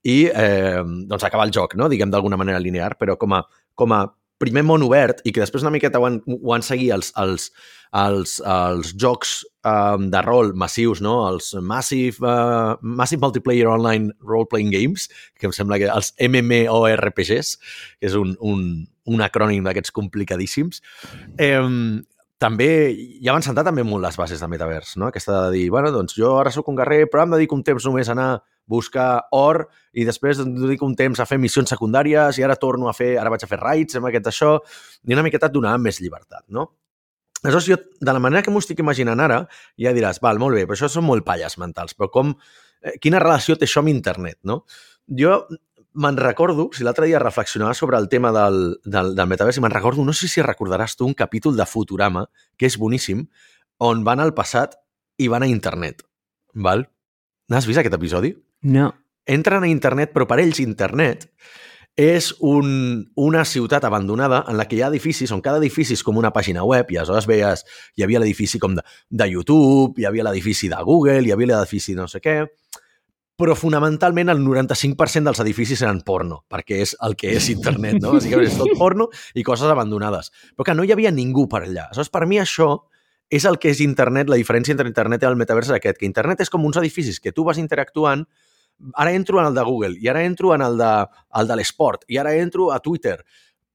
i 0.02 0.16
eh, 0.28 0.82
doncs 0.82 1.24
acabar 1.24 1.46
el 1.46 1.54
joc, 1.54 1.76
no? 1.78 1.88
diguem 1.88 2.10
d'alguna 2.10 2.38
manera 2.40 2.62
linear, 2.62 2.96
però 2.98 3.16
com 3.20 3.36
a, 3.38 3.44
com 3.78 3.94
a 3.94 4.04
primer 4.42 4.64
món 4.66 4.82
obert 4.82 5.22
i 5.22 5.32
que 5.34 5.42
després 5.42 5.62
una 5.62 5.72
miqueta 5.74 6.00
ho 6.02 6.06
han, 6.08 6.18
ho 6.26 6.54
han 6.54 6.64
seguit 6.66 6.90
els, 6.94 7.12
els, 7.22 7.48
els, 7.94 8.36
els 8.42 8.92
jocs 8.98 9.36
um, 9.68 10.08
de 10.10 10.22
rol 10.26 10.52
massius, 10.58 11.02
no? 11.04 11.20
els 11.28 11.52
Massive, 11.62 12.18
uh, 12.26 12.74
Massive 12.82 13.22
Multiplayer 13.22 13.68
Online 13.70 14.10
Role-Playing 14.26 14.72
Games, 14.74 15.06
que 15.38 15.46
em 15.50 15.54
sembla 15.54 15.78
que 15.78 15.90
els 15.92 16.10
MMORPGs, 16.18 17.52
que 18.00 18.10
és 18.10 18.18
un, 18.18 18.34
un, 18.40 18.64
un 19.06 19.22
acrònim 19.22 19.68
d'aquests 19.68 19.94
complicadíssims, 19.94 20.82
eh, 21.38 21.62
també 22.42 22.70
ja 23.22 23.34
van 23.36 23.44
sentar 23.46 23.62
també 23.68 23.84
molt 23.86 24.02
les 24.02 24.18
bases 24.18 24.40
de 24.42 24.48
metavers, 24.50 24.96
no? 24.98 25.12
Aquesta 25.12 25.44
de 25.44 25.58
dir, 25.60 25.68
bueno, 25.70 25.92
doncs 25.94 26.16
jo 26.18 26.34
ara 26.40 26.50
sóc 26.50 26.72
un 26.72 26.80
guerrer, 26.80 27.04
però 27.10 27.22
em 27.22 27.36
dedico 27.36 27.54
un 27.54 27.62
temps 27.66 27.86
només 27.86 28.10
a 28.10 28.16
anar 28.16 28.30
buscar 28.72 29.28
or 29.36 29.66
i 29.92 30.06
després 30.08 30.40
dedico 30.42 30.88
un 30.88 30.96
temps 30.98 31.20
a 31.20 31.26
fer 31.28 31.38
missions 31.40 31.70
secundàries 31.70 32.38
i 32.40 32.46
ara 32.46 32.56
torno 32.56 32.88
a 32.88 32.94
fer, 32.96 33.14
ara 33.20 33.32
vaig 33.32 33.44
a 33.44 33.50
fer 33.50 33.60
raids 33.60 33.98
amb 33.98 34.08
aquest 34.08 34.30
això, 34.32 34.54
i 35.04 35.16
una 35.16 35.24
miqueta 35.26 35.50
et 35.50 35.54
donava 35.54 35.80
més 35.82 36.00
llibertat, 36.00 36.46
no? 36.48 36.70
Aleshores, 37.42 37.66
jo, 37.66 37.76
de 38.00 38.12
la 38.14 38.22
manera 38.22 38.44
que 38.46 38.52
m'ho 38.54 38.60
estic 38.62 38.78
imaginant 38.84 39.20
ara, 39.20 39.40
ja 39.80 39.90
diràs, 39.94 40.20
val, 40.22 40.38
molt 40.38 40.54
bé, 40.54 40.62
però 40.66 40.78
això 40.78 40.88
són 40.92 41.08
molt 41.08 41.26
palles 41.26 41.58
mentals, 41.58 41.96
però 41.98 42.08
com, 42.14 42.36
eh, 42.82 42.94
quina 43.02 43.18
relació 43.22 43.58
té 43.58 43.66
això 43.66 43.82
amb 43.82 43.90
internet, 43.90 44.38
no? 44.46 44.62
Jo 45.18 45.40
me'n 45.92 46.16
recordo, 46.16 46.68
si 46.72 46.86
l'altre 46.86 47.06
dia 47.06 47.18
reflexionava 47.20 47.74
sobre 47.74 47.98
el 47.98 48.08
tema 48.08 48.30
del, 48.32 48.78
del, 48.84 49.12
del 49.18 49.28
metavers, 49.28 49.58
i 49.58 49.64
me'n 49.64 49.74
recordo, 49.74 50.04
no 50.06 50.14
sé 50.16 50.28
si 50.30 50.44
recordaràs 50.44 50.96
tu 50.96 51.04
un 51.04 51.18
capítol 51.18 51.58
de 51.58 51.66
Futurama, 51.68 52.28
que 52.56 52.70
és 52.70 52.78
boníssim, 52.80 53.26
on 53.82 54.04
van 54.06 54.22
al 54.22 54.32
passat 54.38 54.78
i 55.18 55.28
van 55.28 55.44
a 55.44 55.50
internet, 55.50 56.06
val? 56.54 56.86
N'has 57.50 57.66
vist 57.68 57.82
aquest 57.82 57.98
episodi? 57.98 58.32
No. 58.62 58.92
Entren 59.26 59.62
a 59.62 59.70
internet, 59.70 60.10
però 60.14 60.26
per 60.26 60.40
ells 60.42 60.58
internet 60.62 61.28
és 61.98 62.30
un, 62.40 63.04
una 63.20 63.44
ciutat 63.44 63.84
abandonada 63.84 64.44
en 64.48 64.56
la 64.56 64.64
que 64.64 64.78
hi 64.78 64.80
ha 64.82 64.88
edificis 64.88 65.30
on 65.34 65.42
cada 65.44 65.60
edifici 65.60 65.92
és 65.92 66.02
com 66.02 66.16
una 66.16 66.32
pàgina 66.32 66.64
web 66.64 66.88
i 66.90 66.96
aleshores 66.96 67.28
veies, 67.28 67.66
hi 67.96 68.06
havia 68.06 68.22
l'edifici 68.22 68.58
com 68.58 68.78
de, 68.78 68.84
de 69.10 69.28
YouTube, 69.28 70.00
hi 70.00 70.08
havia 70.08 70.24
l'edifici 70.24 70.70
de 70.72 70.80
Google, 70.86 71.20
hi 71.20 71.34
havia 71.34 71.52
l'edifici 71.52 71.94
no 71.94 72.08
sé 72.08 72.22
què, 72.24 72.38
però 73.36 73.56
fonamentalment 73.58 74.30
el 74.32 74.40
95% 74.40 75.28
dels 75.28 75.42
edificis 75.44 75.82
eren 75.82 76.00
porno, 76.06 76.42
perquè 76.48 76.80
és 76.84 76.94
el 77.04 77.16
que 77.18 77.34
és 77.36 77.48
internet, 77.52 77.98
no? 78.00 78.14
Bàsicament 78.16 78.48
és 78.48 78.56
tot 78.56 78.72
porno 78.78 79.08
i 79.34 79.44
coses 79.44 79.68
abandonades. 79.72 80.30
Però 80.54 80.68
que 80.68 80.76
no 80.78 80.84
hi 80.86 80.92
havia 80.94 81.10
ningú 81.10 81.48
per 81.50 81.64
allà. 81.64 81.88
Aleshores, 81.88 82.12
per 82.12 82.26
mi 82.30 82.38
això 82.40 82.70
és 83.32 83.46
el 83.48 83.58
que 83.58 83.72
és 83.72 83.80
internet, 83.80 84.28
la 84.28 84.38
diferència 84.38 84.76
entre 84.76 84.86
internet 84.86 85.24
i 85.24 85.28
el 85.28 85.38
metavers 85.40 85.70
és 85.70 85.78
aquest, 85.78 85.98
que 85.98 86.06
internet 86.06 86.44
és 86.44 86.52
com 86.52 86.64
uns 86.68 86.78
edificis 86.78 87.18
que 87.20 87.32
tu 87.32 87.46
vas 87.48 87.58
interactuant 87.58 88.26
ara 88.94 89.12
entro 89.12 89.40
en 89.40 89.46
el 89.46 89.54
de 89.54 89.62
Google, 89.62 89.96
i 90.00 90.08
ara 90.08 90.24
entro 90.24 90.54
en 90.54 90.62
el 90.62 90.78
de, 90.78 90.92
el 91.38 91.48
de 91.48 91.56
l'esport, 91.56 92.06
i 92.08 92.18
ara 92.18 92.34
entro 92.36 92.70
a 92.72 92.80
Twitter. 92.80 93.18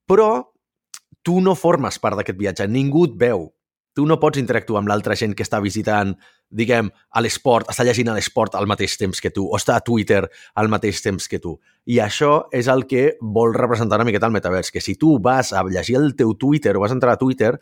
Però 0.08 0.30
tu 1.28 1.42
no 1.44 1.56
formes 1.60 2.00
part 2.00 2.20
d'aquest 2.20 2.40
viatge, 2.40 2.68
ningú 2.72 3.08
et 3.10 3.16
veu. 3.20 3.50
Tu 3.98 4.06
no 4.06 4.20
pots 4.22 4.38
interactuar 4.38 4.84
amb 4.84 4.92
l'altra 4.92 5.16
gent 5.18 5.34
que 5.34 5.42
està 5.42 5.58
visitant, 5.60 6.12
diguem, 6.54 6.92
a 7.10 7.22
l'esport, 7.24 7.68
està 7.72 7.84
llegint 7.84 8.12
a 8.12 8.16
l'esport 8.16 8.54
al 8.56 8.68
mateix 8.70 8.94
temps 9.02 9.20
que 9.20 9.32
tu, 9.34 9.48
o 9.50 9.58
està 9.58 9.76
a 9.76 9.84
Twitter 9.84 10.22
al 10.56 10.70
mateix 10.70 11.02
temps 11.02 11.28
que 11.28 11.40
tu. 11.44 11.56
I 11.90 11.98
això 12.06 12.46
és 12.54 12.70
el 12.72 12.86
que 12.88 13.18
vol 13.20 13.56
representar 13.58 13.98
una 13.98 14.06
miqueta 14.08 14.30
el 14.30 14.36
metavers, 14.38 14.70
que 14.72 14.84
si 14.86 14.96
tu 14.96 15.18
vas 15.20 15.52
a 15.52 15.66
llegir 15.66 15.98
el 15.98 16.14
teu 16.16 16.36
Twitter 16.38 16.76
o 16.78 16.86
vas 16.86 16.94
entrar 16.94 17.18
a 17.18 17.22
Twitter, 17.24 17.56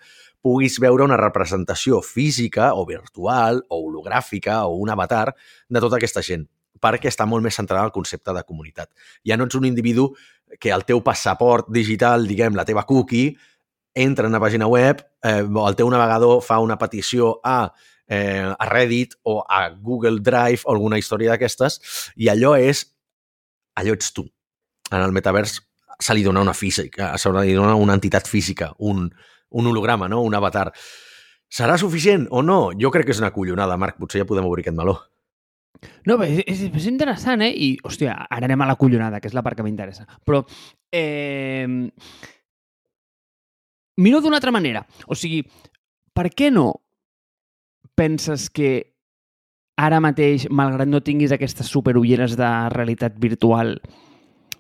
puguis 0.44 0.76
veure 0.84 1.08
una 1.08 1.18
representació 1.18 2.04
física 2.06 2.74
o 2.76 2.86
virtual 2.86 3.64
o 3.70 3.80
hologràfica 3.88 4.66
o 4.68 4.76
un 4.76 4.92
avatar 4.94 5.32
de 5.70 5.82
tota 5.82 5.98
aquesta 5.98 6.22
gent 6.22 6.46
perquè 6.86 7.10
està 7.10 7.26
molt 7.30 7.46
més 7.46 7.58
centrada 7.58 7.88
al 7.88 7.94
concepte 7.96 8.34
de 8.36 8.46
comunitat. 8.46 8.92
Ja 9.26 9.38
no 9.38 9.50
ets 9.50 9.58
un 9.58 9.66
individu 9.66 10.12
que 10.62 10.72
el 10.72 10.86
teu 10.86 11.02
passaport 11.04 11.72
digital, 11.74 12.28
diguem, 12.30 12.56
la 12.56 12.66
teva 12.66 12.86
cookie, 12.86 13.34
entra 13.96 14.28
en 14.28 14.36
una 14.36 14.44
pàgina 14.44 14.68
web, 14.68 15.02
eh, 15.24 15.42
el 15.42 15.78
teu 15.80 15.90
navegador 15.90 16.42
fa 16.44 16.60
una 16.60 16.78
petició 16.78 17.40
a, 17.44 17.72
eh, 18.08 18.52
a 18.52 18.66
Reddit 18.70 19.16
o 19.24 19.40
a 19.48 19.70
Google 19.70 20.20
Drive 20.22 20.66
o 20.66 20.74
alguna 20.76 21.00
història 21.00 21.34
d'aquestes, 21.34 21.80
i 22.16 22.30
allò 22.30 22.56
és... 22.60 22.86
allò 23.76 23.96
ets 23.96 24.12
tu. 24.16 24.28
En 24.92 25.02
el 25.02 25.12
metavers 25.12 25.58
se 26.00 26.14
li 26.14 26.24
dona 26.24 26.44
una 26.44 26.54
física, 26.54 27.16
se 27.18 27.32
li 27.32 27.56
dona 27.56 27.76
una 27.76 27.96
entitat 27.96 28.28
física, 28.28 28.74
un, 28.80 29.10
un 29.50 29.68
holograma, 29.68 30.08
no? 30.12 30.22
un 30.22 30.36
avatar. 30.36 30.72
Serà 31.50 31.78
suficient 31.80 32.28
o 32.32 32.42
no? 32.44 32.72
Jo 32.76 32.92
crec 32.92 33.08
que 33.08 33.16
és 33.16 33.22
una 33.22 33.32
collonada, 33.32 33.78
Marc. 33.80 34.00
Potser 34.02 34.24
ja 34.24 34.28
podem 34.28 34.48
obrir 34.48 34.66
aquest 34.66 34.76
meló. 34.76 34.98
No, 36.08 36.18
és, 36.24 36.42
és, 36.46 36.66
és 36.70 36.88
interessant, 36.92 37.44
eh? 37.46 37.52
I, 37.52 37.70
hòstia, 37.84 38.16
ara 38.30 38.48
anem 38.50 38.64
a 38.64 38.70
la 38.70 38.78
collonada, 38.80 39.22
que 39.22 39.30
és 39.32 39.36
la 39.38 39.44
part 39.46 39.58
que 39.58 39.66
m'interessa. 39.66 40.08
Però, 40.26 40.44
eh... 40.94 41.68
Miro 43.96 44.20
d'una 44.20 44.42
altra 44.42 44.52
manera. 44.52 44.82
O 45.08 45.16
sigui, 45.16 45.40
per 46.16 46.28
què 46.36 46.50
no 46.52 46.68
penses 47.96 48.50
que 48.52 48.72
ara 49.80 50.02
mateix, 50.04 50.48
malgrat 50.52 50.90
no 50.90 51.04
tinguis 51.04 51.34
aquestes 51.36 51.70
superulleres 51.72 52.36
de 52.40 52.52
realitat 52.74 53.16
virtual, 53.24 53.78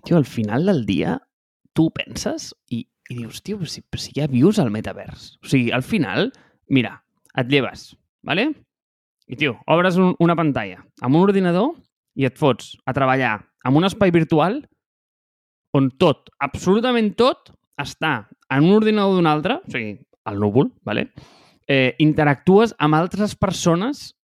tio, 0.06 0.18
al 0.18 0.28
final 0.28 0.68
del 0.72 0.86
dia, 0.88 1.18
tu 1.76 1.90
penses 1.96 2.54
i, 2.72 2.86
i 3.10 3.20
dius, 3.20 3.42
tio, 3.44 3.60
si, 3.68 3.84
si 4.00 4.16
ja 4.16 4.28
vius 4.32 4.60
al 4.60 4.72
metavers. 4.72 5.36
O 5.44 5.52
sigui, 5.52 5.72
al 5.76 5.84
final, 5.84 6.32
mira, 6.72 6.98
et 7.36 7.52
lleves, 7.52 7.94
¿vale? 8.24 8.54
I, 9.26 9.36
tio, 9.40 9.58
obres 9.72 9.98
un, 9.98 10.14
una 10.22 10.36
pantalla 10.38 10.84
amb 11.02 11.18
un 11.18 11.26
ordinador 11.26 11.74
i 12.16 12.28
et 12.28 12.38
fots 12.38 12.76
a 12.86 12.94
treballar 12.94 13.40
en 13.66 13.78
un 13.80 13.88
espai 13.88 14.14
virtual 14.14 14.60
on 15.76 15.90
tot, 16.00 16.30
absolutament 16.40 17.16
tot, 17.20 17.50
està 17.82 18.30
en 18.54 18.64
un 18.64 18.76
ordinador 18.78 19.18
d'un 19.18 19.28
altre, 19.28 19.58
o 19.60 19.72
sigui, 19.74 19.98
al 20.26 20.38
núvol, 20.40 20.70
¿vale? 20.88 21.10
eh, 21.68 21.96
interactues 22.00 22.76
amb 22.80 22.96
altres 22.96 23.36
persones 23.36 24.16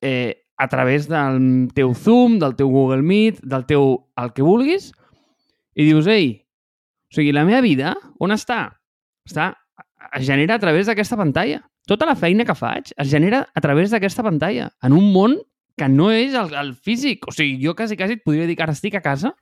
eh, 0.00 0.46
a 0.56 0.68
través 0.68 1.08
del 1.08 1.68
teu 1.74 1.94
Zoom, 1.94 2.38
del 2.38 2.56
teu 2.56 2.68
Google 2.68 3.02
Meet, 3.02 3.42
del 3.42 3.66
teu 3.66 4.06
el 4.16 4.32
que 4.32 4.44
vulguis, 4.44 4.92
i 5.76 5.84
dius, 5.84 6.06
ei, 6.08 6.46
o 7.10 7.18
sigui, 7.18 7.32
la 7.32 7.44
meva 7.44 7.60
vida, 7.64 7.94
on 8.20 8.32
està? 8.32 8.78
Està, 9.28 9.50
es 10.16 10.26
genera 10.28 10.56
a 10.56 10.62
través 10.62 10.88
d'aquesta 10.88 11.18
pantalla. 11.18 11.60
Tota 11.86 12.06
la 12.08 12.16
feina 12.18 12.44
que 12.44 12.56
faig 12.58 12.90
es 12.98 13.10
genera 13.10 13.44
a 13.54 13.60
través 13.62 13.92
d'aquesta 13.92 14.24
pantalla, 14.26 14.72
en 14.82 14.92
un 14.92 15.12
món 15.14 15.36
que 15.78 15.88
no 15.88 16.08
és 16.10 16.34
el, 16.34 16.54
el 16.56 16.72
físic. 16.74 17.28
O 17.30 17.34
sigui, 17.34 17.60
jo 17.62 17.76
quasi, 17.78 17.96
quasi 17.96 18.16
et 18.18 18.24
podria 18.24 18.48
dir 18.48 18.56
que 18.58 18.64
ara 18.64 18.74
estic 18.74 18.96
a 18.98 19.04
casa, 19.04 19.36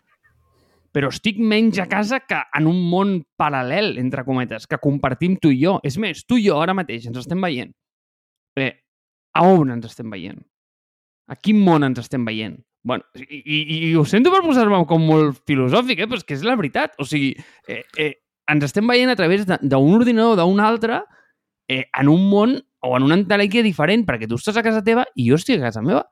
però 0.95 1.09
estic 1.11 1.41
menys 1.41 1.81
a 1.81 1.89
casa 1.91 2.21
que 2.23 2.39
en 2.59 2.69
un 2.71 2.83
món 2.91 3.17
paral·lel, 3.41 3.97
entre 4.03 4.27
cometes, 4.27 4.69
que 4.71 4.79
compartim 4.83 5.39
tu 5.41 5.51
i 5.55 5.59
jo. 5.63 5.79
És 5.83 5.97
més, 5.99 6.23
tu 6.29 6.37
i 6.39 6.45
jo 6.47 6.61
ara 6.61 6.77
mateix 6.77 7.09
ens 7.09 7.23
estem 7.23 7.41
veient. 7.43 7.73
Bé, 8.55 8.69
a 9.35 9.47
on 9.49 9.73
ens 9.75 9.89
estem 9.89 10.13
veient? 10.13 10.39
A 11.27 11.41
quin 11.41 11.65
món 11.65 11.87
ens 11.87 12.03
estem 12.05 12.29
veient? 12.29 12.61
Bueno, 12.85 13.07
i, 13.17 13.41
i, 13.41 13.59
i 13.89 13.91
ho 13.97 14.05
sento 14.05 14.31
per 14.31 14.43
posar-me 14.45 14.83
com 14.87 15.03
molt 15.09 15.41
filosòfic, 15.49 16.05
eh? 16.05 16.07
però 16.11 16.21
és 16.21 16.29
que 16.29 16.37
és 16.37 16.45
la 16.45 16.55
veritat. 16.61 16.95
O 17.01 17.09
sigui, 17.09 17.33
eh, 17.67 17.81
eh, 17.97 18.13
ens 18.53 18.69
estem 18.69 18.87
veient 18.87 19.11
a 19.11 19.17
través 19.17 19.49
d'un 19.49 19.95
ordinador 19.97 20.37
d'un 20.43 20.61
altre 20.61 21.01
eh, 21.69 21.85
en 21.93 22.09
un 22.09 22.29
món 22.31 22.59
o 22.85 22.97
en 22.97 23.07
una 23.07 23.17
entelèquia 23.17 23.65
diferent, 23.65 24.05
perquè 24.07 24.29
tu 24.29 24.39
estàs 24.41 24.59
a 24.61 24.65
casa 24.65 24.85
teva 24.85 25.07
i 25.17 25.29
jo 25.31 25.39
estic 25.41 25.61
a 25.61 25.71
casa 25.71 25.83
meva. 25.85 26.05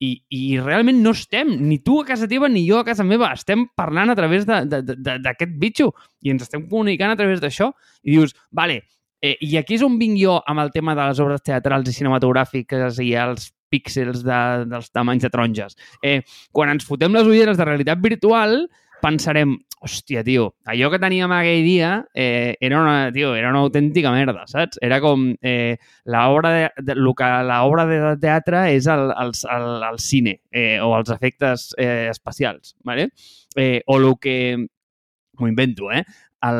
I, 0.00 0.14
I 0.32 0.44
realment 0.62 1.02
no 1.04 1.12
estem, 1.12 1.50
ni 1.60 1.76
tu 1.84 1.98
a 2.00 2.06
casa 2.08 2.28
teva 2.28 2.48
ni 2.48 2.62
jo 2.64 2.78
a 2.80 2.86
casa 2.86 3.04
meva, 3.04 3.34
estem 3.36 3.66
parlant 3.76 4.08
a 4.08 4.16
través 4.16 4.46
d'aquest 4.48 5.52
bitxo 5.60 5.90
i 6.24 6.32
ens 6.32 6.46
estem 6.46 6.64
comunicant 6.70 7.12
a 7.12 7.18
través 7.20 7.42
d'això 7.42 7.68
i 8.08 8.14
dius, 8.14 8.32
vale, 8.48 8.78
eh, 9.20 9.36
i 9.44 9.58
aquí 9.60 9.76
és 9.76 9.84
on 9.84 9.98
vinc 10.00 10.16
jo 10.16 10.38
amb 10.48 10.64
el 10.64 10.72
tema 10.72 10.96
de 10.96 11.04
les 11.10 11.20
obres 11.20 11.44
teatrals 11.44 11.92
i 11.92 11.96
cinematogràfiques 11.98 13.02
i 13.04 13.12
els 13.20 13.50
píxels 13.70 14.24
de, 14.24 14.40
dels 14.72 14.88
tamanys 14.90 15.26
de 15.26 15.30
taronges. 15.30 15.76
Eh, 16.00 16.22
quan 16.50 16.72
ens 16.72 16.88
fotem 16.88 17.12
les 17.14 17.28
ulleres 17.28 17.60
de 17.60 17.68
realitat 17.68 18.00
virtual, 18.00 18.64
pensarem, 19.02 19.56
hòstia, 19.80 20.22
tio, 20.24 20.50
allò 20.68 20.90
que 20.92 21.00
teníem 21.00 21.32
aquell 21.32 21.64
dia 21.64 21.90
eh, 22.12 22.56
era, 22.60 22.82
una, 22.82 23.10
tio, 23.12 23.32
era 23.34 23.48
una 23.48 23.62
autèntica 23.64 24.12
merda, 24.12 24.44
saps? 24.50 24.78
Era 24.84 25.00
com 25.00 25.30
eh, 25.40 25.78
l'obra 26.04 26.52
de, 26.52 26.64
de, 26.84 26.96
lo 26.98 27.14
que 27.16 27.28
l'obra 27.48 27.86
de 27.88 28.00
teatre 28.20 28.66
és 28.74 28.88
el, 28.92 29.08
el, 29.16 29.32
el, 29.56 29.68
el 29.88 30.00
cine 30.04 30.36
eh, 30.52 30.76
o 30.84 30.92
els 30.98 31.12
efectes 31.14 31.70
eh, 31.78 32.08
especials, 32.10 32.76
¿vale? 32.84 33.10
Eh, 33.56 33.80
o 33.86 33.98
el 33.98 34.12
que... 34.20 34.36
M'ho 35.40 35.48
invento, 35.48 35.88
eh? 35.88 36.02
El, 36.44 36.58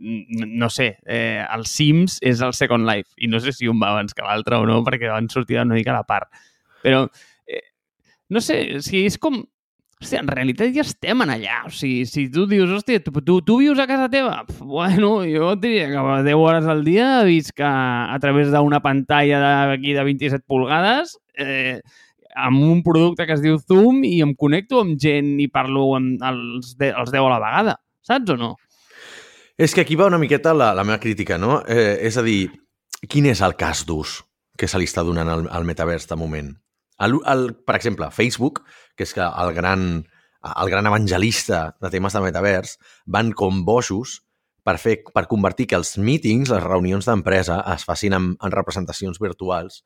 no 0.00 0.68
sé, 0.70 0.96
eh, 1.06 1.44
el 1.46 1.66
Sims 1.70 2.18
és 2.26 2.40
el 2.42 2.54
Second 2.58 2.82
Life 2.88 3.14
i 3.22 3.28
no 3.30 3.38
sé 3.38 3.52
si 3.54 3.68
un 3.70 3.78
va 3.78 3.92
abans 3.92 4.16
que 4.16 4.26
l'altre 4.26 4.58
o 4.58 4.66
no 4.66 4.80
perquè 4.86 5.10
van 5.12 5.28
sortir 5.30 5.60
una 5.60 5.76
mica 5.78 5.92
a 5.94 6.00
la 6.00 6.08
part. 6.08 6.26
Però, 6.82 7.04
eh, 7.46 7.62
no 8.34 8.42
sé, 8.42 8.58
o 8.78 8.82
sigui, 8.82 9.04
és 9.06 9.18
com 9.22 9.38
hòstia, 10.00 10.20
en 10.22 10.28
realitat 10.28 10.72
ja 10.74 10.82
estem 10.82 11.20
en 11.22 11.30
allà. 11.30 11.60
O 11.68 11.70
sigui, 11.70 12.04
si 12.08 12.26
tu 12.32 12.46
dius, 12.48 12.70
hòstia, 12.72 13.02
tu, 13.04 13.12
tu, 13.20 13.40
tu 13.44 13.58
vius 13.60 13.78
a 13.78 13.86
casa 13.86 14.08
teva? 14.10 14.44
Pff, 14.48 14.62
bueno, 14.64 15.20
jo 15.28 15.52
et 15.54 15.60
diria 15.60 15.88
que 15.90 15.98
a 16.00 16.22
10 16.24 16.34
hores 16.36 16.66
al 16.66 16.84
dia 16.84 17.22
visc 17.28 17.60
a, 17.60 18.12
a 18.14 18.18
través 18.18 18.50
d'una 18.50 18.80
pantalla 18.80 19.40
d'aquí 19.70 19.92
de 19.92 20.04
27 20.04 20.44
pulgades 20.48 21.18
eh, 21.36 21.80
amb 22.34 22.62
un 22.62 22.82
producte 22.82 23.26
que 23.26 23.36
es 23.36 23.42
diu 23.42 23.58
Zoom 23.58 24.04
i 24.04 24.20
em 24.24 24.34
connecto 24.34 24.80
amb 24.80 24.96
gent 25.00 25.38
i 25.40 25.48
parlo 25.48 25.94
amb 25.98 26.22
els, 26.22 26.74
de, 26.78 26.92
els 26.94 27.12
10 27.12 27.20
a 27.20 27.34
la 27.34 27.42
vegada. 27.42 27.76
Saps 28.06 28.34
o 28.34 28.38
no? 28.40 28.54
És 29.60 29.74
que 29.76 29.84
aquí 29.84 29.96
va 29.98 30.08
una 30.08 30.18
miqueta 30.18 30.54
la, 30.56 30.72
la 30.74 30.86
meva 30.88 31.00
crítica, 31.02 31.36
no? 31.36 31.60
Eh, 31.68 32.00
és 32.08 32.16
a 32.16 32.24
dir, 32.24 32.48
quin 33.08 33.28
és 33.28 33.42
el 33.44 33.58
cas 33.60 33.84
d'ús 33.84 34.22
que 34.56 34.68
se 34.68 34.80
li 34.80 34.88
està 34.88 35.04
donant 35.04 35.28
al, 35.28 35.46
al 35.52 35.68
metavers 35.68 36.08
de 36.08 36.16
moment? 36.16 36.54
El, 37.00 37.18
el, 37.32 37.46
per 37.66 37.76
exemple, 37.78 38.10
Facebook, 38.14 38.62
que 38.96 39.06
és 39.08 39.14
que 39.16 39.24
el 39.24 39.54
gran, 39.56 39.86
el 40.50 40.72
gran 40.72 40.88
evangelista 40.90 41.62
de 41.80 41.90
temes 41.92 42.16
de 42.16 42.24
metavers, 42.24 42.76
van 43.06 43.32
com 43.36 43.64
bojos 43.64 44.20
per, 44.64 44.76
fer, 44.78 44.98
per 45.14 45.26
convertir 45.30 45.68
que 45.70 45.78
els 45.78 45.96
meetings, 45.98 46.52
les 46.52 46.64
reunions 46.64 47.08
d'empresa, 47.08 47.60
es 47.74 47.86
facin 47.88 48.16
en, 48.16 48.30
en 48.36 48.54
representacions 48.54 49.20
virtuals. 49.22 49.82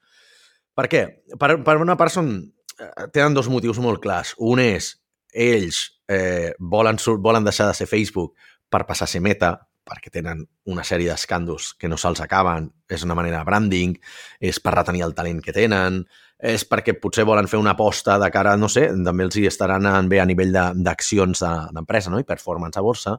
Per 0.75 0.89
què? 0.91 1.05
Per, 1.39 1.51
per 1.67 1.79
una 1.83 1.97
part 2.01 2.15
són, 2.15 2.35
eh, 2.79 2.91
tenen 3.15 3.37
dos 3.37 3.51
motius 3.53 3.79
molt 3.83 4.03
clars. 4.03 4.35
Un 4.43 4.63
és, 4.63 4.91
ells 5.35 5.85
eh, 6.11 6.53
volen, 6.59 6.99
volen 7.23 7.47
deixar 7.47 7.69
de 7.71 7.79
ser 7.79 7.91
Facebook 7.91 8.35
per 8.71 8.85
passar 8.89 9.07
a 9.07 9.13
ser 9.15 9.23
Meta, 9.23 9.55
perquè 9.85 10.11
tenen 10.13 10.43
una 10.71 10.85
sèrie 10.87 11.11
d'escàndols 11.13 11.75
que 11.79 11.89
no 11.89 11.99
se'ls 12.01 12.23
acaben, 12.25 12.71
és 12.89 13.05
una 13.05 13.17
manera 13.17 13.43
de 13.43 13.49
branding, 13.49 13.95
és 14.41 14.61
per 14.61 14.75
retenir 14.75 15.05
el 15.07 15.15
talent 15.17 15.43
que 15.45 15.53
tenen, 15.53 16.03
és 16.45 16.65
perquè 16.69 16.97
potser 17.01 17.25
volen 17.29 17.49
fer 17.49 17.61
una 17.61 17.73
aposta 17.77 18.19
de 18.21 18.31
cara, 18.33 18.57
no 18.61 18.69
sé, 18.69 18.89
també 19.07 19.29
els 19.29 19.37
hi 19.39 19.47
estaran 19.49 19.87
anant 19.87 20.11
bé 20.11 20.21
a 20.21 20.27
nivell 20.29 20.53
d'accions 20.55 21.45
de, 21.45 21.53
d'empresa 21.77 22.13
no? 22.13 22.21
i 22.21 22.29
performance 22.29 22.81
a 22.81 22.85
borsa. 22.85 23.17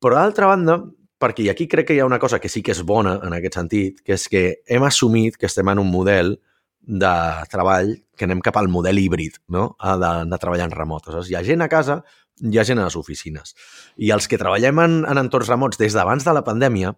Però 0.00 0.18
d'altra 0.18 0.50
banda, 0.50 0.80
perquè 1.20 1.46
i 1.46 1.52
aquí 1.52 1.68
crec 1.70 1.88
que 1.88 1.96
hi 1.96 2.02
ha 2.02 2.08
una 2.08 2.20
cosa 2.20 2.40
que 2.40 2.50
sí 2.52 2.62
que 2.62 2.74
és 2.74 2.82
bona 2.84 3.18
en 3.24 3.36
aquest 3.36 3.60
sentit, 3.60 4.02
que 4.04 4.18
és 4.18 4.26
que 4.28 4.44
hem 4.66 4.84
assumit 4.84 5.38
que 5.38 5.48
estem 5.48 5.70
en 5.72 5.80
un 5.80 5.92
model 5.92 6.36
de 6.84 7.14
treball 7.48 7.94
que 8.14 8.26
anem 8.26 8.42
cap 8.44 8.58
al 8.60 8.68
model 8.68 8.98
híbrid, 9.00 9.38
no? 9.48 9.70
de, 9.80 10.12
de 10.28 10.38
treballar 10.38 10.68
en 10.68 10.74
remot. 10.76 11.08
O 11.08 11.22
sigui, 11.22 11.32
hi 11.32 11.38
ha 11.38 11.46
gent 11.46 11.64
a 11.64 11.70
casa, 11.72 12.02
hi 12.42 12.58
ha 12.58 12.64
gent 12.66 12.80
a 12.80 12.86
les 12.88 12.96
oficines. 12.96 13.54
I 13.96 14.10
els 14.14 14.28
que 14.28 14.38
treballem 14.40 14.80
en, 14.82 15.00
en 15.08 15.20
entorns 15.20 15.50
remots 15.50 15.80
des 15.80 15.94
d'abans 15.94 16.24
de 16.24 16.34
la 16.34 16.44
pandèmia, 16.46 16.94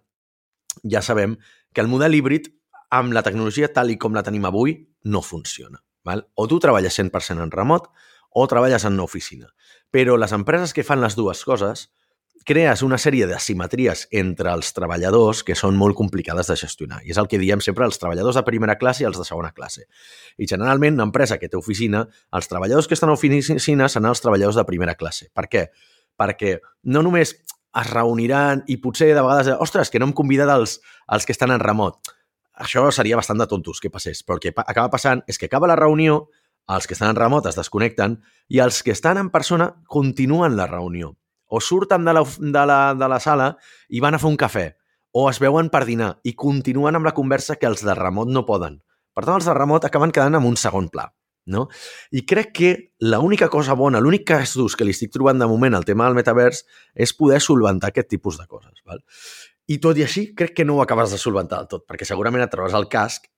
ja 0.83 1.01
sabem 1.01 1.37
que 1.73 1.83
el 1.83 1.91
model 1.91 2.15
híbrid, 2.15 2.51
amb 2.89 3.13
la 3.13 3.23
tecnologia 3.23 3.69
tal 3.73 3.91
i 3.91 3.97
com 3.99 4.15
la 4.15 4.23
tenim 4.23 4.45
avui, 4.47 4.77
no 5.03 5.21
funciona. 5.21 5.81
Val? 6.07 6.23
O 6.35 6.47
tu 6.47 6.59
treballes 6.63 6.95
100% 6.97 7.43
en 7.43 7.51
remot 7.51 7.89
o 8.31 8.45
treballes 8.47 8.85
en 8.85 8.95
una 8.95 9.03
oficina. 9.03 9.49
Però 9.91 10.15
les 10.17 10.33
empreses 10.35 10.73
que 10.73 10.85
fan 10.87 11.01
les 11.03 11.17
dues 11.19 11.43
coses 11.43 11.89
crees 12.47 12.81
una 12.81 12.95
sèrie 12.95 13.25
d'asimetries 13.27 14.05
entre 14.15 14.53
els 14.55 14.69
treballadors 14.71 15.41
que 15.43 15.55
són 15.59 15.75
molt 15.75 15.97
complicades 15.99 16.47
de 16.47 16.55
gestionar. 16.55 17.01
I 17.03 17.11
és 17.11 17.17
el 17.19 17.27
que 17.27 17.39
diem 17.41 17.59
sempre 17.59 17.83
als 17.83 17.99
treballadors 17.99 18.39
de 18.39 18.43
primera 18.47 18.77
classe 18.79 19.03
i 19.03 19.07
als 19.09 19.19
de 19.19 19.25
segona 19.27 19.51
classe. 19.51 19.83
I 20.39 20.47
generalment, 20.47 20.95
una 20.95 21.09
empresa 21.09 21.35
que 21.41 21.49
té 21.51 21.59
oficina, 21.59 22.05
els 22.31 22.47
treballadors 22.47 22.87
que 22.87 22.95
estan 22.95 23.11
a 23.11 23.17
oficina 23.17 23.89
seran 23.91 24.07
els 24.13 24.23
treballadors 24.23 24.61
de 24.61 24.65
primera 24.69 24.95
classe. 24.95 25.27
Per 25.35 25.45
què? 25.51 25.65
Perquè 26.15 26.55
no 26.87 27.03
només 27.03 27.35
es 27.35 27.91
reuniran 27.91 28.63
i 28.71 28.79
potser 28.79 29.11
de 29.11 29.19
vegades, 29.19 29.51
ostres, 29.59 29.91
que 29.91 29.99
no 29.99 30.07
hem 30.07 30.15
convidat 30.15 30.55
els, 30.55 30.79
els 31.11 31.27
que 31.27 31.35
estan 31.35 31.51
en 31.51 31.59
remot. 31.59 31.99
Això 32.63 32.87
seria 32.95 33.19
bastant 33.19 33.43
de 33.43 33.51
tontos 33.51 33.83
que 33.83 33.91
passés, 33.91 34.23
però 34.23 34.39
el 34.39 34.47
que 34.47 34.55
acaba 34.55 34.87
passant 34.95 35.19
és 35.27 35.35
que 35.35 35.51
acaba 35.51 35.67
la 35.67 35.75
reunió, 35.75 36.29
els 36.71 36.87
que 36.87 36.95
estan 36.95 37.11
en 37.11 37.19
remot 37.19 37.45
es 37.51 37.59
desconnecten 37.59 38.21
i 38.47 38.63
els 38.63 38.79
que 38.87 38.95
estan 38.95 39.19
en 39.19 39.35
persona 39.35 39.73
continuen 39.91 40.55
la 40.55 40.71
reunió 40.71 41.17
o 41.47 41.61
surten 41.61 42.05
de 42.05 42.13
la, 42.13 42.23
de, 42.23 42.65
la, 42.69 42.79
de 42.97 43.09
la 43.09 43.19
sala 43.23 43.53
i 43.89 44.01
van 44.03 44.17
a 44.17 44.21
fer 44.21 44.29
un 44.29 44.39
cafè, 44.39 44.67
o 45.15 45.27
es 45.31 45.39
veuen 45.41 45.71
per 45.73 45.85
dinar 45.87 46.17
i 46.27 46.35
continuen 46.35 46.97
amb 46.97 47.07
la 47.07 47.15
conversa 47.17 47.57
que 47.57 47.69
els 47.69 47.83
de 47.85 47.95
remot 47.97 48.29
no 48.29 48.45
poden. 48.45 48.81
Per 49.15 49.23
tant, 49.25 49.39
els 49.39 49.47
de 49.49 49.55
remot 49.57 49.87
acaben 49.87 50.13
quedant 50.13 50.37
en 50.37 50.45
un 50.45 50.59
segon 50.59 50.91
pla. 50.93 51.07
No? 51.47 51.69
I 52.11 52.25
crec 52.27 52.51
que 52.53 52.71
l'única 52.99 53.47
cosa 53.47 53.73
bona, 53.79 54.01
l'únic 54.03 54.25
cas 54.27 54.57
d'ús 54.59 54.75
que 54.75 54.83
li 54.83 54.91
estic 54.91 55.13
trobant 55.13 55.39
de 55.39 55.47
moment 55.47 55.77
al 55.77 55.87
tema 55.87 56.05
del 56.05 56.17
metavers 56.17 56.65
és 56.93 57.15
poder 57.15 57.39
solventar 57.41 57.93
aquest 57.93 58.11
tipus 58.11 58.37
de 58.37 58.45
coses. 58.51 58.83
Val? 58.85 58.99
I 59.71 59.79
tot 59.83 59.97
i 59.97 60.03
així, 60.03 60.27
crec 60.35 60.53
que 60.59 60.67
no 60.67 60.75
ho 60.75 60.83
acabes 60.83 61.15
de 61.15 61.21
solventar 61.21 61.63
tot, 61.71 61.87
perquè 61.87 62.05
segurament 62.05 62.43
et 62.43 62.51
trobes 62.51 62.75
el 62.75 62.91
casc 62.91 63.31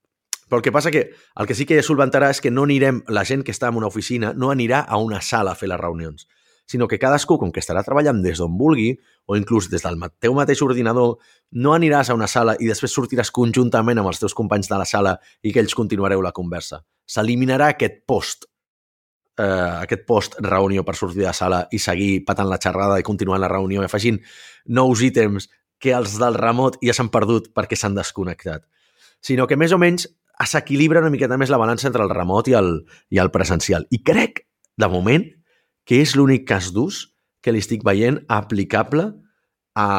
però 0.50 0.58
el 0.58 0.64
que 0.66 0.74
passa 0.74 0.90
que 0.90 1.12
el 1.14 1.48
que 1.48 1.56
sí 1.56 1.66
que 1.70 1.78
solventarà 1.86 2.32
és 2.34 2.42
que 2.42 2.50
no 2.50 2.66
anirem, 2.66 3.04
la 3.14 3.24
gent 3.24 3.46
que 3.46 3.54
està 3.54 3.70
en 3.70 3.78
una 3.78 3.88
oficina 3.88 4.34
no 4.34 4.50
anirà 4.50 4.82
a 4.82 4.98
una 4.98 5.22
sala 5.22 5.54
a 5.54 5.60
fer 5.60 5.70
les 5.70 5.80
reunions, 5.80 6.26
sinó 6.70 6.88
que 6.88 7.00
cadascú, 7.02 7.40
com 7.42 7.52
que 7.52 7.64
estarà 7.64 7.82
treballant 7.86 8.22
des 8.22 8.38
d'on 8.38 8.54
vulgui, 8.58 8.92
o 9.26 9.38
inclús 9.38 9.72
des 9.72 9.82
del 9.82 9.98
teu 10.22 10.36
mateix 10.38 10.62
ordinador, 10.62 11.18
no 11.52 11.74
aniràs 11.74 12.12
a 12.12 12.18
una 12.18 12.28
sala 12.30 12.56
i 12.62 12.70
després 12.70 12.94
sortiràs 12.94 13.34
conjuntament 13.34 13.98
amb 13.98 14.12
els 14.12 14.22
teus 14.22 14.38
companys 14.38 14.70
de 14.70 14.78
la 14.78 14.86
sala 14.86 15.18
i 15.42 15.54
que 15.54 15.64
ells 15.64 15.74
continuareu 15.74 16.22
la 16.22 16.36
conversa. 16.36 16.84
S'eliminarà 17.10 17.72
aquest 17.74 18.04
post 18.06 18.46
eh, 19.40 19.72
aquest 19.86 20.06
post 20.06 20.38
reunió 20.46 20.84
per 20.86 20.96
sortir 21.00 21.24
de 21.24 21.30
la 21.32 21.34
sala 21.34 21.64
i 21.72 21.80
seguir 21.80 22.12
patant 22.28 22.52
la 22.52 22.60
xerrada 22.62 23.00
i 23.00 23.08
continuant 23.08 23.42
la 23.42 23.50
reunió 23.52 23.82
i 23.82 23.90
afegint 23.90 24.20
nous 24.68 25.02
ítems 25.02 25.50
que 25.80 25.96
els 25.96 26.20
del 26.20 26.38
remot 26.38 26.78
ja 26.84 26.94
s'han 26.94 27.10
perdut 27.10 27.50
perquè 27.56 27.80
s'han 27.80 27.96
desconnectat. 27.98 28.68
Sinó 29.24 29.48
que 29.48 29.58
més 29.58 29.74
o 29.74 29.80
menys 29.82 30.06
s'equilibra 30.46 31.02
una 31.02 31.12
miqueta 31.12 31.38
més 31.40 31.50
la 31.52 31.60
balança 31.60 31.88
entre 31.88 32.04
el 32.04 32.14
remot 32.14 32.48
i 32.48 32.56
el, 32.60 32.84
i 33.10 33.20
el 33.20 33.32
presencial. 33.32 33.88
I 33.92 34.04
crec, 34.04 34.46
de 34.80 34.88
moment, 34.92 35.26
que 35.90 36.04
és 36.04 36.14
l'únic 36.14 36.46
cas 36.46 36.70
d'ús 36.76 37.08
que 37.42 37.54
li 37.56 37.64
estic 37.64 37.82
veient 37.88 38.20
aplicable 38.30 39.08
a, 39.74 39.90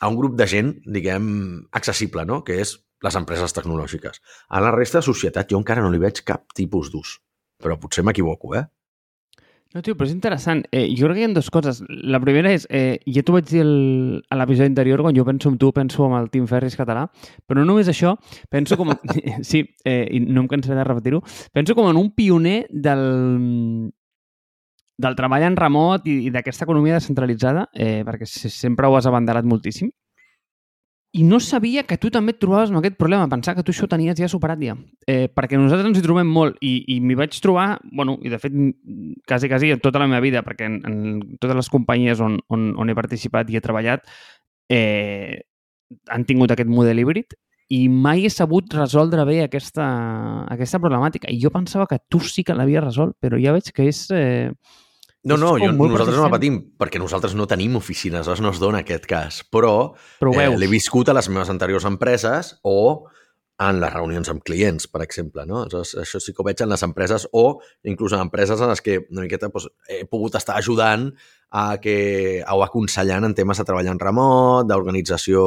a 0.00 0.08
un 0.08 0.16
grup 0.16 0.38
de 0.40 0.46
gent, 0.48 0.70
diguem, 0.88 1.26
accessible, 1.76 2.24
no? 2.24 2.40
que 2.46 2.56
és 2.62 2.78
les 3.04 3.18
empreses 3.18 3.52
tecnològiques. 3.52 4.22
A 4.48 4.62
la 4.64 4.72
resta 4.72 5.02
de 5.02 5.08
societat 5.10 5.52
jo 5.52 5.60
encara 5.60 5.84
no 5.84 5.92
li 5.92 6.00
veig 6.00 6.22
cap 6.24 6.48
tipus 6.56 6.88
d'ús, 6.94 7.18
però 7.60 7.76
potser 7.82 8.06
m'equivoco, 8.08 8.54
eh? 8.56 8.64
No, 9.74 9.82
tio, 9.84 9.92
però 9.98 10.06
és 10.08 10.14
interessant. 10.14 10.62
Eh, 10.72 10.86
jo 10.96 11.04
crec 11.04 11.18
que 11.18 11.24
hi 11.26 11.26
ha 11.26 11.34
dues 11.36 11.50
coses. 11.52 11.82
La 12.08 12.20
primera 12.22 12.54
és, 12.54 12.64
eh, 12.70 12.96
ja 13.12 13.20
t'ho 13.26 13.34
vaig 13.34 13.50
dir 13.50 13.60
el, 13.66 13.74
a 14.32 14.38
l'episodi 14.40 14.70
anterior, 14.70 15.02
quan 15.04 15.18
jo 15.18 15.26
penso 15.26 15.50
en 15.52 15.58
tu, 15.60 15.72
penso 15.76 16.06
en 16.06 16.14
el 16.16 16.30
Tim 16.32 16.46
Ferris 16.48 16.78
català, 16.78 17.04
però 17.44 17.60
no 17.60 17.66
només 17.68 17.90
això, 17.92 18.14
penso 18.48 18.78
com... 18.80 18.94
sí, 19.50 19.66
eh, 19.84 20.06
i 20.08 20.22
no 20.24 20.46
em 20.46 20.48
cansaré 20.48 20.78
de 20.80 20.88
repetir-ho, 20.88 21.20
penso 21.52 21.76
com 21.76 21.90
en 21.90 22.00
un 22.00 22.08
pioner 22.16 22.62
del, 22.70 23.92
del 24.98 25.16
treball 25.16 25.44
en 25.44 25.56
remot 25.58 26.06
i, 26.08 26.22
i 26.26 26.32
d'aquesta 26.32 26.64
economia 26.64 26.96
descentralitzada, 26.96 27.68
eh, 27.74 28.02
perquè 28.06 28.28
sempre 28.28 28.88
ho 28.88 28.96
has 28.96 29.08
abanderat 29.08 29.44
moltíssim, 29.44 29.90
i 31.16 31.22
no 31.24 31.38
sabia 31.40 31.86
que 31.88 31.96
tu 31.96 32.10
també 32.12 32.34
et 32.34 32.40
trobaves 32.42 32.68
amb 32.68 32.82
aquest 32.82 32.98
problema, 33.00 33.28
pensar 33.32 33.54
que 33.56 33.62
tu 33.64 33.72
això 33.72 33.86
ho 33.86 33.88
tenies 33.88 34.18
ja 34.18 34.28
superat 34.28 34.60
ja. 34.60 34.74
Eh, 35.08 35.30
perquè 35.32 35.56
nosaltres 35.56 35.88
ens 35.88 36.00
hi 36.00 36.04
trobem 36.04 36.28
molt 36.28 36.58
i, 36.60 36.74
i 36.92 36.98
m'hi 37.00 37.16
vaig 37.16 37.38
trobar, 37.40 37.78
bueno, 37.88 38.18
i 38.20 38.32
de 38.32 38.40
fet 38.42 38.52
quasi, 39.28 39.48
quasi 39.48 39.72
tota 39.80 40.02
la 40.02 40.10
meva 40.10 40.20
vida, 40.20 40.42
perquè 40.44 40.68
en, 40.68 40.80
en 40.84 40.98
totes 41.40 41.56
les 41.56 41.72
companyies 41.72 42.20
on, 42.20 42.36
on, 42.52 42.68
on 42.76 42.92
he 42.92 42.98
participat 42.98 43.48
i 43.48 43.56
he 43.56 43.64
treballat 43.64 44.04
eh, 44.68 45.40
han 46.12 46.26
tingut 46.28 46.52
aquest 46.52 46.68
model 46.68 47.00
híbrid 47.00 47.36
i 47.72 47.86
mai 47.88 48.26
he 48.26 48.30
sabut 48.30 48.74
resoldre 48.76 49.24
bé 49.26 49.40
aquesta, 49.46 49.86
aquesta 50.52 50.82
problemàtica. 50.82 51.30
I 51.32 51.40
jo 51.42 51.50
pensava 51.54 51.88
que 51.90 51.98
tu 52.10 52.20
sí 52.22 52.44
que 52.44 52.54
l'havies 52.54 52.84
resolt, 52.84 53.16
però 53.22 53.40
ja 53.40 53.56
veig 53.56 53.72
que 53.72 53.88
és... 53.88 54.08
Eh, 54.14 54.50
no, 55.26 55.36
no, 55.36 55.52
jo, 55.58 55.72
nosaltres 55.74 56.16
no 56.16 56.28
la 56.28 56.32
patim, 56.32 56.60
perquè 56.78 57.00
nosaltres 57.02 57.34
no 57.34 57.48
tenim 57.50 57.74
oficines, 57.78 58.22
aleshores 58.22 58.44
no 58.44 58.54
es 58.54 58.62
dona 58.62 58.84
aquest 58.84 59.08
cas. 59.10 59.42
Però, 59.50 59.92
Però 60.22 60.32
eh, 60.38 60.48
l'he 60.54 60.70
viscut 60.70 61.10
a 61.10 61.16
les 61.16 61.28
meves 61.32 61.50
anteriors 61.50 61.86
empreses 61.88 62.54
o 62.62 62.78
en 63.66 63.78
les 63.80 63.92
reunions 63.92 64.28
amb 64.28 64.44
clients, 64.44 64.86
per 64.92 65.00
exemple. 65.02 65.46
No? 65.48 65.64
Aleshores, 65.64 65.94
això 66.04 66.20
sí 66.22 66.34
que 66.34 66.44
ho 66.44 66.46
veig 66.46 66.62
en 66.62 66.70
les 66.70 66.84
empreses 66.86 67.26
o 67.32 67.46
inclús 67.88 68.14
en 68.14 68.22
empreses 68.26 68.60
en 68.60 68.70
les 68.70 68.84
que 68.84 69.00
una 69.08 69.24
miqueta 69.24 69.48
doncs, 69.48 69.70
he 69.88 70.04
pogut 70.06 70.36
estar 70.38 70.58
ajudant 70.60 71.08
a 71.56 71.66
que, 71.82 71.96
o 72.46 72.62
aconsellant 72.64 73.24
en 73.26 73.34
temes 73.34 73.58
de 73.58 73.64
treballar 73.66 73.94
en 73.94 74.02
remot, 74.02 74.66
d'organització 74.68 75.42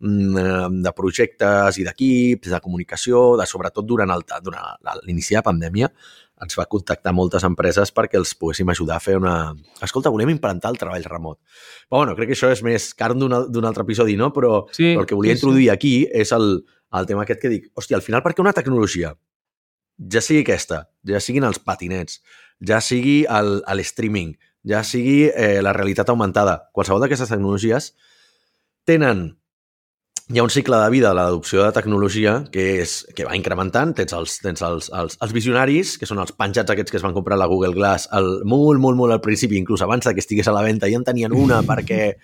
mm, 0.00 0.82
de 0.82 0.94
projectes 0.96 1.78
i 1.78 1.86
d'equips, 1.86 2.50
de 2.54 2.62
comunicació, 2.64 3.34
de 3.38 3.46
sobretot 3.46 3.86
durant 3.86 4.14
l'inici 4.16 5.34
de 5.34 5.42
la 5.42 5.46
pandèmia, 5.46 5.90
ens 6.44 6.56
va 6.58 6.66
contactar 6.68 7.14
moltes 7.16 7.44
empreses 7.48 7.92
perquè 7.96 8.18
els 8.20 8.34
poguéssim 8.36 8.68
ajudar 8.68 8.98
a 8.98 9.02
fer 9.02 9.16
una... 9.16 9.54
Escolta, 9.82 10.12
volem 10.12 10.34
implantar 10.34 10.72
el 10.74 10.80
treball 10.80 11.06
remot. 11.08 11.38
Però 11.88 12.02
bueno, 12.02 12.16
crec 12.18 12.30
que 12.30 12.36
això 12.36 12.50
és 12.52 12.62
més 12.66 12.90
carn 12.98 13.22
d'un 13.22 13.68
altre 13.68 13.86
episodi, 13.86 14.18
no? 14.20 14.32
Però, 14.36 14.66
sí, 14.70 14.90
però 14.92 15.04
el 15.04 15.08
que 15.08 15.16
volia 15.16 15.32
sí, 15.32 15.40
introduir 15.40 15.68
sí. 15.68 15.72
aquí 15.72 15.94
és 16.12 16.32
el, 16.36 16.58
el 17.00 17.08
tema 17.08 17.24
aquest 17.24 17.40
que 17.40 17.52
dic, 17.52 17.70
hòstia, 17.74 17.96
al 18.00 18.04
final 18.04 18.24
perquè 18.24 18.44
una 18.44 18.54
tecnologia, 18.56 19.14
ja 20.12 20.20
sigui 20.20 20.44
aquesta, 20.44 20.82
ja 21.08 21.22
siguin 21.24 21.46
els 21.48 21.62
patinets, 21.62 22.20
ja 22.60 22.82
sigui 22.84 23.22
el, 23.32 23.62
el 23.72 23.84
streaming, 23.86 24.36
ja 24.68 24.82
sigui 24.84 25.30
eh, 25.30 25.62
la 25.64 25.72
realitat 25.76 26.12
augmentada, 26.12 26.66
qualsevol 26.76 27.00
d'aquestes 27.04 27.32
tecnologies 27.32 27.94
tenen 28.86 29.30
hi 30.28 30.40
ha 30.40 30.42
un 30.42 30.50
cicle 30.50 30.76
de 30.76 30.90
vida 30.90 31.10
de 31.10 31.14
l'adopció 31.14 31.62
de 31.62 31.70
tecnologia 31.70 32.32
que, 32.50 32.80
és, 32.82 32.96
que 33.14 33.24
va 33.28 33.36
incrementant. 33.38 33.92
Tens, 33.94 34.14
els, 34.16 34.40
tens 34.42 34.62
els, 34.66 34.88
els, 34.90 35.14
els 35.22 35.34
visionaris, 35.34 35.92
que 36.00 36.08
són 36.10 36.18
els 36.18 36.32
penjats 36.34 36.72
aquests 36.74 36.90
que 36.90 36.98
es 36.98 37.04
van 37.06 37.14
comprar 37.14 37.38
la 37.38 37.46
Google 37.46 37.76
Glass 37.76 38.08
el, 38.18 38.40
molt, 38.42 38.82
molt, 38.82 38.98
molt 38.98 39.14
al 39.14 39.20
principi, 39.22 39.54
inclús 39.60 39.84
abans 39.86 40.08
que 40.08 40.18
estigués 40.18 40.50
a 40.50 40.54
la 40.56 40.64
venda, 40.66 40.90
ja 40.90 40.98
en 40.98 41.06
tenien 41.06 41.36
una 41.36 41.60
perquè, 41.70 42.16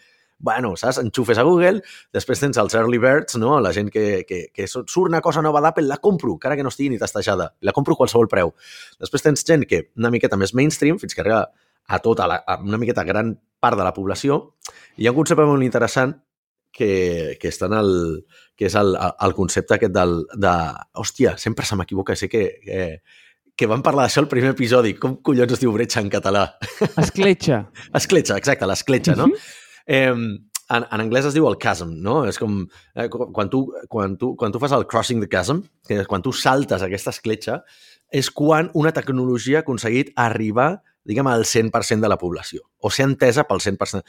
bueno, 0.43 0.73
saps, 0.75 0.99
enxufes 1.05 1.39
a 1.39 1.45
Google, 1.47 1.85
després 2.11 2.43
tens 2.43 2.59
els 2.59 2.75
early 2.75 2.99
birds, 2.99 3.39
no? 3.39 3.55
la 3.63 3.71
gent 3.77 3.93
que, 3.95 4.25
que, 4.27 4.41
que 4.51 4.67
surt 4.67 5.05
una 5.05 5.23
cosa 5.23 5.45
nova 5.47 5.63
d'Apple, 5.63 5.87
la 5.87 6.01
compro, 6.03 6.35
encara 6.35 6.59
que 6.59 6.67
no 6.67 6.75
estigui 6.75 6.91
ni 6.91 6.99
tastejada, 6.99 7.53
la 7.63 7.77
compro 7.77 7.95
a 7.95 8.03
qualsevol 8.03 8.27
preu. 8.27 8.51
Després 8.99 9.29
tens 9.29 9.47
gent 9.47 9.63
que 9.71 9.85
una 9.95 10.11
miqueta 10.11 10.41
més 10.41 10.57
mainstream, 10.59 10.99
fins 10.99 11.15
que 11.15 11.23
arriba 11.23 11.45
a 11.87 12.03
tota 12.03 12.27
la, 12.27 12.43
a 12.43 12.59
una 12.67 12.83
miqueta 12.83 13.07
gran 13.07 13.37
part 13.63 13.79
de 13.79 13.87
la 13.87 13.95
població, 13.95 14.43
i 14.99 15.05
hi 15.05 15.07
ha 15.07 15.15
un 15.15 15.23
concepte 15.23 15.47
molt 15.47 15.63
interessant 15.63 16.19
que, 16.73 17.37
que 17.41 17.51
està 17.53 17.69
en 17.71 17.77
el, 17.79 17.91
que 18.59 18.69
és 18.71 18.77
el, 18.79 18.95
el 18.97 19.35
concepte 19.37 19.77
aquest 19.77 19.95
del, 19.95 20.23
de... 20.35 20.55
Hòstia, 21.03 21.37
sempre 21.41 21.69
se 21.69 21.79
m'equivoca, 21.79 22.17
sé 22.19 22.29
que, 22.33 22.45
que, 22.65 22.87
que 23.57 23.69
vam 23.71 23.85
parlar 23.85 24.07
d'això 24.09 24.25
al 24.25 24.31
primer 24.33 24.55
episodi. 24.57 24.95
Com 25.01 25.19
collons 25.25 25.57
es 25.57 25.63
diu 25.63 25.75
bretxa 25.75 26.03
en 26.03 26.09
català? 26.13 26.47
Escletxa. 27.05 27.67
escletxa, 27.95 28.39
exacte, 28.41 28.69
l'escletxa, 28.69 29.17
no? 29.19 29.29
Uh 29.29 29.37
-huh. 29.37 29.61
eh, 29.87 30.41
en, 30.73 30.87
en 30.89 31.01
anglès 31.05 31.27
es 31.29 31.35
diu 31.37 31.47
el 31.49 31.59
chasm, 31.61 31.95
no? 32.05 32.23
És 32.29 32.39
com 32.41 32.63
eh, 32.95 33.09
quan, 33.09 33.51
tu, 33.53 33.67
quan, 33.89 34.17
tu, 34.17 34.35
quan 34.37 34.53
tu 34.53 34.61
fas 34.63 34.73
el 34.73 34.87
crossing 34.87 35.21
the 35.21 35.29
chasm, 35.29 35.61
que 35.87 36.01
és 36.03 36.09
quan 36.09 36.23
tu 36.23 36.33
saltes 36.33 36.83
aquesta 36.83 37.11
escletxa, 37.11 37.63
és 38.13 38.31
quan 38.31 38.71
una 38.75 38.93
tecnologia 38.93 39.61
ha 39.61 39.67
aconseguit 39.67 40.13
arribar 40.17 40.83
diguem, 41.05 41.29
al 41.31 41.45
100% 41.49 42.01
de 42.05 42.11
la 42.11 42.19
població, 42.19 42.63
o 42.79 42.91
ser 42.91 43.07
entesa 43.09 43.45
pel 43.49 43.63
100%. 43.65 44.03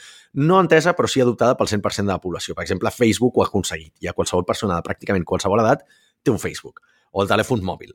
No 0.45 0.60
entesa, 0.62 0.93
però 0.97 1.10
sí 1.10 1.21
adoptada 1.23 1.58
pel 1.60 1.71
100% 1.71 2.10
de 2.10 2.13
la 2.13 2.21
població. 2.21 2.56
Per 2.56 2.65
exemple, 2.65 2.91
Facebook 2.91 3.38
ho 3.38 3.43
ha 3.43 3.49
aconseguit. 3.49 3.93
Ja 4.03 4.15
qualsevol 4.17 4.45
persona 4.45 4.77
de 4.79 4.86
pràcticament 4.86 5.25
qualsevol 5.25 5.63
edat 5.65 5.86
té 6.23 6.32
un 6.32 6.39
Facebook, 6.39 6.82
o 7.12 7.23
el 7.23 7.29
telèfon 7.29 7.63
mòbil, 7.65 7.93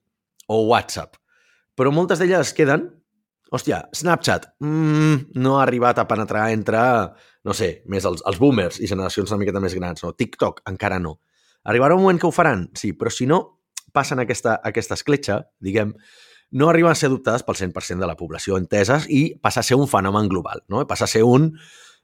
o 0.49 0.63
WhatsApp. 0.69 1.17
Però 1.79 1.93
moltes 1.95 2.19
d'elles 2.19 2.49
es 2.51 2.57
queden 2.57 2.89
Hòstia, 3.49 3.79
Snapchat 3.97 4.51
mm, 4.61 5.39
no 5.41 5.57
ha 5.57 5.63
arribat 5.63 5.99
a 5.99 6.05
penetrar 6.09 6.51
entre, 6.53 6.81
no 7.49 7.55
sé, 7.57 7.79
més 7.89 8.05
els, 8.05 8.21
els 8.29 8.37
boomers 8.37 8.77
i 8.83 8.89
generacions 8.91 9.31
una 9.33 9.41
miqueta 9.41 9.63
més 9.65 9.77
grans. 9.79 10.05
No? 10.05 10.13
TikTok 10.13 10.61
encara 10.69 10.99
no. 11.01 11.15
Arribarà 11.65 11.97
un 11.97 12.05
moment 12.05 12.21
que 12.21 12.29
ho 12.29 12.35
faran? 12.35 12.67
Sí, 12.77 12.93
però 12.93 13.13
si 13.13 13.25
no 13.27 13.41
passen 13.97 14.21
aquesta, 14.21 14.59
aquesta 14.69 14.99
escletxa, 14.99 15.41
diguem, 15.65 15.95
no 16.51 16.69
arriben 16.71 16.91
a 16.91 16.97
ser 16.97 17.11
adoptades 17.11 17.45
pel 17.45 17.59
100% 17.59 18.01
de 18.01 18.09
la 18.09 18.17
població 18.17 18.57
enteses 18.57 19.07
i 19.13 19.35
passa 19.43 19.61
a 19.61 19.67
ser 19.67 19.77
un 19.77 19.89
fenomen 19.89 20.29
global, 20.29 20.65
no? 20.69 20.87
Passa 20.89 21.05
a 21.05 21.11
ser 21.11 21.25
un, 21.25 21.53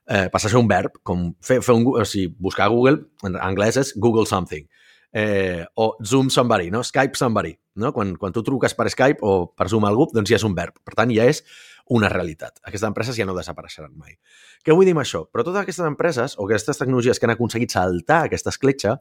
eh, 0.06 0.28
passa 0.32 0.48
a 0.48 0.52
ser 0.52 0.58
un 0.60 0.68
verb, 0.68 0.98
com 1.02 1.30
fer, 1.40 1.60
fer 1.64 1.74
un, 1.74 1.86
o 1.94 2.04
sigui, 2.04 2.34
buscar 2.38 2.66
a 2.66 2.72
Google, 2.74 3.06
en 3.24 3.38
anglès 3.40 3.78
és 3.80 3.94
Google 3.96 4.26
something, 4.26 4.66
eh, 5.12 5.64
o 5.74 5.96
Zoom 6.04 6.28
somebody, 6.30 6.70
no? 6.70 6.82
Skype 6.84 7.16
somebody, 7.16 7.54
no? 7.76 7.92
Quan, 7.92 8.16
quan 8.16 8.32
tu 8.32 8.42
truques 8.42 8.74
per 8.74 8.90
Skype 8.90 9.22
o 9.22 9.54
per 9.56 9.68
Zoom 9.72 9.86
algú, 9.88 10.10
doncs 10.12 10.30
ja 10.30 10.36
és 10.36 10.44
un 10.44 10.54
verb. 10.54 10.76
Per 10.84 10.94
tant, 10.98 11.12
ja 11.14 11.24
és 11.30 11.44
una 11.88 12.08
realitat. 12.08 12.60
Aquestes 12.64 12.88
empreses 12.88 13.16
ja 13.16 13.26
no 13.28 13.36
desapareixeran 13.36 13.92
mai. 13.96 14.16
Què 14.64 14.72
vull 14.72 14.88
dir 14.88 14.94
amb 14.96 15.04
això? 15.04 15.24
Però 15.28 15.44
totes 15.44 15.62
aquestes 15.62 15.84
empreses 15.86 16.36
o 16.38 16.46
aquestes 16.48 16.80
tecnologies 16.80 17.20
que 17.20 17.28
han 17.28 17.34
aconseguit 17.34 17.72
saltar 17.72 18.24
aquesta 18.24 18.52
escletxa 18.52 18.98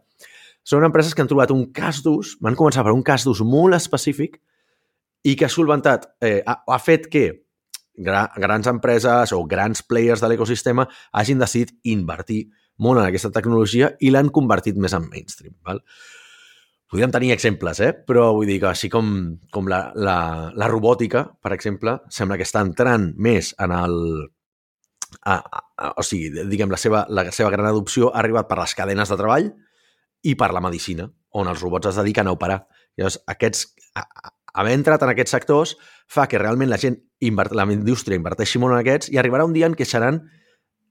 són 0.64 0.84
empreses 0.88 1.16
que 1.16 1.24
han 1.24 1.32
trobat 1.32 1.52
un 1.52 1.66
cas 1.76 2.02
d'ús, 2.04 2.38
van 2.44 2.56
començar 2.60 2.84
per 2.84 2.94
un 2.96 3.04
cas 3.04 3.24
d'ús 3.28 3.42
molt 3.44 3.76
específic 3.76 4.40
i 5.24 5.36
que 5.40 5.48
ha 5.48 5.52
solventat, 5.52 6.10
eh, 6.22 6.42
ha, 6.46 6.60
ha 6.68 6.80
fet 6.84 7.08
que 7.12 7.26
gra, 7.96 8.26
grans 8.38 8.68
empreses 8.68 9.34
o 9.36 9.44
grans 9.46 9.84
players 9.88 10.24
de 10.24 10.32
l'ecosistema 10.32 10.88
hagin 11.12 11.40
decidit 11.40 11.74
invertir 11.84 12.48
molt 12.84 13.00
en 13.00 13.08
aquesta 13.08 13.32
tecnologia 13.32 13.94
i 14.02 14.12
l'han 14.12 14.32
convertit 14.34 14.78
més 14.82 14.96
en 14.98 15.08
mainstream. 15.10 15.56
Val? 15.66 15.82
Podríem 16.90 17.14
tenir 17.14 17.32
exemples, 17.34 17.80
eh? 17.82 17.92
però 18.06 18.28
vull 18.38 18.50
dir 18.50 18.60
que 18.62 18.70
així 18.70 18.90
com, 18.94 19.08
com 19.54 19.70
la, 19.70 19.88
la, 19.96 20.18
la 20.54 20.70
robòtica, 20.70 21.24
per 21.42 21.54
exemple, 21.56 21.96
sembla 22.14 22.38
que 22.38 22.46
està 22.46 22.62
entrant 22.66 23.14
més 23.18 23.54
en 23.64 23.74
el... 23.74 23.96
A, 25.30 25.38
a, 25.38 25.90
o 26.02 26.04
sigui, 26.06 26.46
diguem, 26.50 26.72
la 26.74 26.78
seva, 26.82 27.04
la 27.10 27.26
seva 27.32 27.52
gran 27.54 27.70
adopció 27.70 28.10
ha 28.10 28.20
arribat 28.22 28.50
per 28.50 28.58
les 28.60 28.74
cadenes 28.78 29.10
de 29.10 29.18
treball 29.18 29.50
i 30.26 30.34
per 30.38 30.50
la 30.54 30.62
medicina, 30.64 31.06
on 31.38 31.50
els 31.50 31.62
robots 31.62 31.92
es 31.92 32.00
dediquen 32.02 32.30
a 32.30 32.34
operar. 32.34 32.64
Llavors, 32.98 33.20
aquests, 33.30 33.68
haver 34.54 34.74
entrat 34.78 35.04
en 35.04 35.12
aquests 35.14 35.36
sectors 35.36 35.76
fa 36.10 36.28
que 36.30 36.42
realment 36.42 36.70
la 36.70 36.80
gent, 36.82 37.00
la 37.20 37.68
indústria 37.72 38.20
inverteixi 38.20 38.62
molt 38.62 38.76
en 38.76 38.84
aquests 38.84 39.12
i 39.14 39.20
arribarà 39.22 39.48
un 39.48 39.54
dia 39.56 39.70
en 39.70 39.78
què 39.78 39.88
seran 39.88 40.22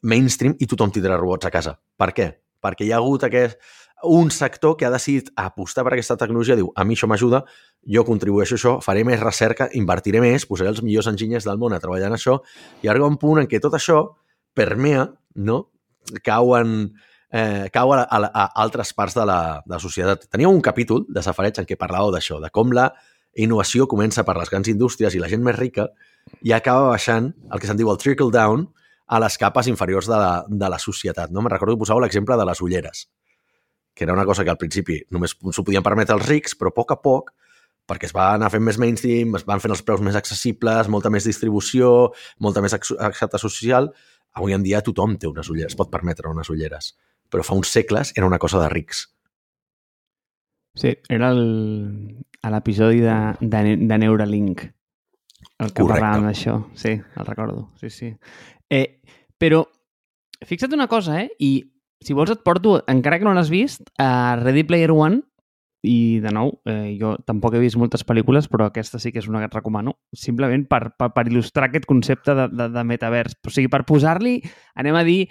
mainstream 0.02 0.56
i 0.58 0.66
tothom 0.66 0.90
tindrà 0.90 1.18
robots 1.18 1.46
a 1.46 1.52
casa. 1.54 1.76
Per 1.98 2.10
què? 2.16 2.28
Perquè 2.62 2.86
hi 2.86 2.92
ha 2.92 2.98
hagut 2.98 3.24
aquest, 3.26 3.58
un 4.02 4.30
sector 4.30 4.76
que 4.76 4.86
ha 4.86 4.90
decidit 4.90 5.30
apostar 5.38 5.84
per 5.86 5.94
aquesta 5.94 6.16
tecnologia, 6.18 6.56
diu, 6.58 6.72
a 6.74 6.84
mi 6.84 6.96
això 6.96 7.06
m'ajuda, 7.10 7.44
jo 7.94 8.02
contribueixo 8.06 8.56
a 8.56 8.58
això, 8.58 8.72
faré 8.82 9.04
més 9.06 9.20
recerca, 9.22 9.68
invertiré 9.78 10.20
més, 10.22 10.46
posaré 10.46 10.72
els 10.72 10.82
millors 10.82 11.08
enginyers 11.10 11.46
del 11.46 11.60
món 11.62 11.74
a 11.74 11.80
treballar 11.82 12.10
en 12.10 12.18
això, 12.18 12.40
i 12.82 12.90
arriba 12.90 13.10
un 13.10 13.18
punt 13.22 13.42
en 13.42 13.48
què 13.50 13.62
tot 13.62 13.78
això 13.78 14.02
permea, 14.58 15.06
no? 15.38 15.60
cau, 16.26 16.56
en, 16.58 16.92
eh, 17.30 17.68
cau 17.72 17.94
a, 17.94 18.02
a, 18.02 18.18
a 18.26 18.46
altres 18.62 18.92
parts 18.92 19.14
de 19.14 19.26
la, 19.28 19.62
de 19.64 19.76
la 19.76 19.80
societat. 19.82 20.26
Tenia 20.30 20.50
un 20.50 20.60
capítol 20.60 21.06
de 21.08 21.22
Safareig 21.22 21.62
en 21.62 21.68
què 21.68 21.78
parlàveu 21.78 22.12
d'això, 22.14 22.40
de 22.42 22.50
com 22.50 22.74
la 22.74 22.90
innovació 23.34 23.86
comença 23.88 24.24
per 24.24 24.36
les 24.36 24.50
grans 24.52 24.68
indústries 24.68 25.14
i 25.14 25.20
la 25.22 25.30
gent 25.30 25.42
més 25.44 25.56
rica 25.56 25.88
i 26.42 26.52
acaba 26.52 26.90
baixant 26.92 27.32
el 27.50 27.60
que 27.60 27.68
se'n 27.68 27.78
diu 27.78 27.90
el 27.90 28.00
trickle 28.00 28.32
down 28.34 28.66
a 29.12 29.20
les 29.20 29.36
capes 29.38 29.68
inferiors 29.68 30.08
de 30.08 30.16
la, 30.16 30.44
de 30.48 30.68
la 30.72 30.78
societat. 30.78 31.30
No? 31.30 31.42
Me 31.42 31.50
recordo 31.52 31.74
que 31.76 31.84
posava 31.84 32.02
l'exemple 32.04 32.36
de 32.38 32.46
les 32.48 32.60
ulleres, 32.64 33.06
que 33.94 34.04
era 34.04 34.12
una 34.12 34.24
cosa 34.24 34.44
que 34.44 34.52
al 34.52 34.60
principi 34.60 35.02
només 35.10 35.34
s'ho 35.36 35.64
podien 35.64 35.84
permetre 35.84 36.16
els 36.16 36.26
rics, 36.28 36.56
però 36.56 36.72
a 36.72 36.76
poc 36.76 36.94
a 36.94 36.98
poc, 37.02 37.32
perquè 37.88 38.08
es 38.08 38.14
va 38.16 38.30
anar 38.36 38.50
fent 38.52 38.64
més 38.64 38.78
mainstream, 38.80 39.36
es 39.36 39.44
van 39.48 39.60
fent 39.60 39.74
els 39.74 39.82
preus 39.84 40.00
més 40.04 40.16
accessibles, 40.16 40.88
molta 40.88 41.10
més 41.10 41.26
distribució, 41.28 42.12
molta 42.40 42.62
més 42.64 42.76
acceptació 42.76 43.50
social, 43.50 43.90
avui 44.38 44.56
en 44.56 44.64
dia 44.64 44.80
tothom 44.84 45.18
té 45.20 45.28
unes 45.28 45.50
ulleres, 45.52 45.76
pot 45.76 45.90
permetre 45.92 46.30
unes 46.30 46.48
ulleres. 46.52 46.94
Però 47.32 47.44
fa 47.44 47.56
uns 47.58 47.72
segles 47.72 48.12
era 48.16 48.28
una 48.28 48.40
cosa 48.40 48.60
de 48.62 48.70
rics. 48.72 49.06
Sí, 50.78 50.94
era 51.12 51.28
el, 51.34 52.24
a 52.42 52.50
l'episodi 52.50 53.00
de, 53.04 53.16
de, 53.40 53.76
de 53.78 53.98
Neuralink, 53.98 54.64
el 55.62 55.70
que 55.72 55.82
Correcte. 55.82 55.92
parlàvem 55.94 56.26
d'això. 56.26 56.56
Sí, 56.74 56.96
el 56.98 57.26
recordo. 57.26 57.68
Sí, 57.80 57.90
sí. 57.90 58.12
Eh, 58.70 59.00
però 59.38 59.64
fixa't 60.46 60.74
una 60.74 60.88
cosa, 60.90 61.20
eh? 61.22 61.30
I 61.38 61.52
si 62.02 62.16
vols 62.18 62.32
et 62.34 62.42
porto, 62.42 62.80
encara 62.90 63.20
que 63.20 63.28
no 63.28 63.34
l'has 63.34 63.50
vist, 63.52 63.86
a 64.02 64.34
Ready 64.40 64.64
Player 64.66 64.90
One, 64.90 65.22
i 65.82 66.20
de 66.22 66.30
nou, 66.30 66.52
eh, 66.70 66.94
jo 66.98 67.16
tampoc 67.26 67.56
he 67.58 67.62
vist 67.62 67.78
moltes 67.78 68.04
pel·lícules, 68.06 68.46
però 68.50 68.68
aquesta 68.68 69.00
sí 69.02 69.10
que 69.10 69.18
és 69.18 69.26
una 69.30 69.40
que 69.42 69.48
et 69.50 69.54
recomano, 69.54 69.96
simplement 70.14 70.66
per, 70.70 70.92
per, 70.98 71.08
per 71.14 71.24
il·lustrar 71.26 71.68
aquest 71.68 71.88
concepte 71.90 72.34
de, 72.38 72.46
de, 72.54 72.68
de 72.70 72.84
metavers. 72.86 73.34
O 73.46 73.50
sigui, 73.50 73.70
per 73.70 73.82
posar-li, 73.86 74.36
anem 74.78 74.98
a 74.98 75.02
dir, 75.06 75.24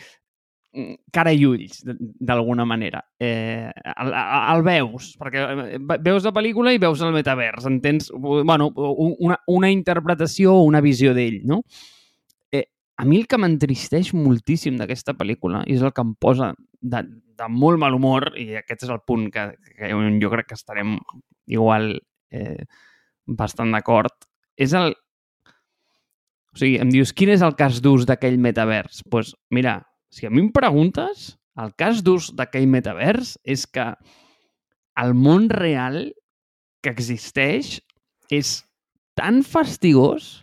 cara 1.12 1.34
i 1.36 1.44
ulls, 1.46 1.82
d'alguna 1.84 2.64
manera. 2.66 3.02
Eh, 3.20 3.68
el, 3.92 4.12
el 4.14 4.62
veus, 4.64 5.12
perquè 5.20 5.44
eh, 5.44 5.80
veus 6.00 6.24
la 6.28 6.34
pel·lícula 6.36 6.72
i 6.72 6.80
veus 6.80 7.02
el 7.04 7.12
metavers, 7.16 7.68
entens? 7.68 8.12
Bueno, 8.16 8.70
una, 8.76 9.38
una 9.52 9.72
interpretació 9.72 10.56
o 10.56 10.64
una 10.70 10.82
visió 10.84 11.14
d'ell, 11.18 11.42
no? 11.48 11.62
Eh, 12.52 12.64
a 12.96 13.06
mi 13.06 13.20
el 13.20 13.28
que 13.28 13.42
m'entristeix 13.42 14.14
moltíssim 14.16 14.80
d'aquesta 14.80 15.18
pel·lícula 15.20 15.66
i 15.68 15.76
és 15.76 15.84
el 15.84 15.92
que 15.92 16.08
em 16.08 16.16
posa 16.16 16.54
de, 16.80 17.04
de 17.04 17.52
molt 17.52 17.82
mal 17.82 18.00
humor, 18.00 18.32
i 18.40 18.56
aquest 18.62 18.88
és 18.88 18.96
el 18.96 19.04
punt 19.04 19.28
que, 19.34 19.50
que 19.76 19.92
jo 19.92 20.32
crec 20.32 20.54
que 20.54 20.60
estarem 20.60 20.98
igual 21.52 21.98
eh, 22.32 22.64
bastant 23.28 23.76
d'acord, 23.76 24.16
és 24.56 24.72
el... 24.78 24.96
O 26.52 26.60
sigui, 26.60 26.82
em 26.84 26.90
dius, 26.92 27.14
quin 27.16 27.30
és 27.32 27.44
el 27.44 27.54
cas 27.56 27.78
d'ús 27.84 28.04
d'aquell 28.08 28.36
metavers? 28.40 29.06
Doncs 29.06 29.12
pues, 29.12 29.30
mira, 29.56 29.78
si 30.12 30.28
a 30.28 30.32
mi 30.32 30.43
em 30.43 30.52
preguntes, 30.54 31.38
el 31.62 31.74
cas 31.80 32.02
d'ús 32.04 32.32
d'aquell 32.36 32.67
metavers 32.69 33.38
és 33.43 33.65
que 33.67 33.91
el 35.02 35.13
món 35.15 35.50
real 35.50 36.04
que 36.84 36.91
existeix 36.91 37.80
és 38.32 38.60
tan 39.17 39.41
fastigós 39.43 40.41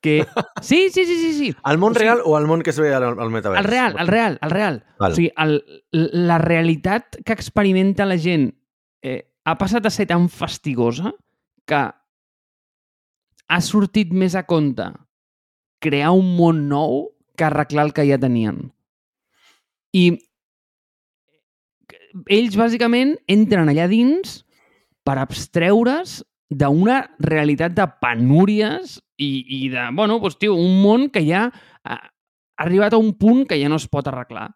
que... 0.00 0.24
Sí, 0.62 0.88
sí, 0.90 1.04
sí, 1.04 1.16
sí. 1.20 1.32
sí. 1.34 1.48
El 1.68 1.78
món 1.78 1.92
o 1.92 1.94
sigui, 1.94 2.06
real 2.06 2.22
o 2.24 2.36
el 2.38 2.46
món 2.48 2.62
que 2.64 2.72
es 2.72 2.80
ve 2.80 2.94
al, 2.94 3.04
al 3.12 3.32
metavers? 3.32 3.60
El 3.60 3.68
real, 3.68 3.96
el 3.98 4.08
real, 4.08 4.38
el 4.42 4.50
real. 4.50 4.80
Val. 4.98 5.12
O 5.12 5.18
sigui, 5.18 5.30
el, 5.36 5.60
la 5.92 6.38
realitat 6.42 7.20
que 7.24 7.36
experimenta 7.36 8.08
la 8.08 8.18
gent 8.20 8.50
eh, 9.02 9.20
ha 9.44 9.56
passat 9.58 9.86
a 9.86 9.92
ser 9.92 10.08
tan 10.10 10.28
fastigosa 10.32 11.12
que 11.66 11.82
ha 13.46 13.60
sortit 13.62 14.14
més 14.14 14.34
a 14.34 14.46
compte 14.46 14.88
crear 15.82 16.12
un 16.16 16.32
món 16.38 16.64
nou 16.70 17.04
que 17.36 17.46
arreglar 17.46 17.86
el 17.86 17.94
que 17.96 18.06
ja 18.08 18.18
tenien. 18.20 18.64
I 19.96 20.06
ells, 22.32 22.56
bàsicament, 22.58 23.14
entren 23.30 23.70
allà 23.70 23.86
dins 23.90 24.40
per 25.06 25.18
abstreure's 25.22 26.20
d'una 26.50 27.00
realitat 27.22 27.74
de 27.76 27.86
penúries 28.02 28.98
i, 29.18 29.30
i 29.58 29.60
de, 29.72 29.88
bueno, 29.96 30.20
doncs, 30.22 30.38
tio, 30.40 30.54
un 30.58 30.80
món 30.82 31.08
que 31.12 31.24
ja 31.26 31.48
ha 31.86 31.98
arribat 32.62 32.94
a 32.94 33.00
un 33.02 33.14
punt 33.18 33.44
que 33.48 33.58
ja 33.60 33.68
no 33.68 33.80
es 33.80 33.88
pot 33.90 34.06
arreglar. 34.08 34.48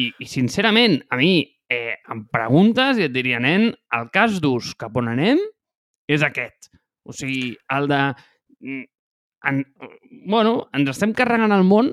I, 0.00 0.08
i 0.18 0.28
sincerament, 0.30 1.00
a 1.12 1.18
mi 1.20 1.42
eh, 1.70 1.96
em 2.10 2.24
preguntes 2.32 2.98
i 2.98 3.08
et 3.08 3.14
diria, 3.14 3.40
nen, 3.42 3.70
el 3.96 4.08
cas 4.14 4.40
d'ús 4.42 4.72
cap 4.80 4.96
on 4.96 5.10
anem 5.12 5.40
és 6.10 6.24
aquest. 6.24 6.70
O 7.04 7.12
sigui, 7.12 7.54
el 7.76 7.88
de... 7.90 8.00
Mm, 8.64 8.84
en, 9.44 9.60
bueno, 10.30 10.54
ens 10.72 10.94
estem 10.94 11.12
carregant 11.16 11.52
el 11.52 11.66
món 11.68 11.92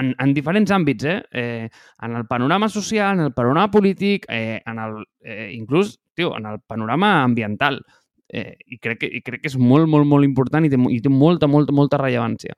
en, 0.00 0.14
en 0.18 0.32
diferents 0.34 0.70
àmbits, 0.74 1.04
eh? 1.04 1.18
eh? 1.32 1.68
En 2.02 2.16
el 2.16 2.26
panorama 2.26 2.68
social, 2.68 3.18
en 3.18 3.26
el 3.28 3.34
panorama 3.34 3.70
polític, 3.70 4.26
eh, 4.28 4.62
en 4.66 4.78
el, 4.78 5.04
eh, 5.22 5.50
inclús, 5.54 5.98
tio, 6.14 6.36
en 6.36 6.46
el 6.46 6.60
panorama 6.60 7.22
ambiental. 7.22 7.80
Eh, 8.28 8.56
i, 8.66 8.78
crec 8.78 9.04
que, 9.04 9.10
I 9.10 9.20
crec 9.22 9.44
que 9.44 9.52
és 9.52 9.58
molt, 9.60 9.88
molt, 9.90 10.08
molt 10.10 10.26
important 10.26 10.64
i 10.64 10.72
té, 10.72 10.80
i 10.90 11.00
té 11.04 11.12
molta, 11.12 11.46
molta, 11.50 11.74
molta 11.76 12.00
rellevància. 12.00 12.56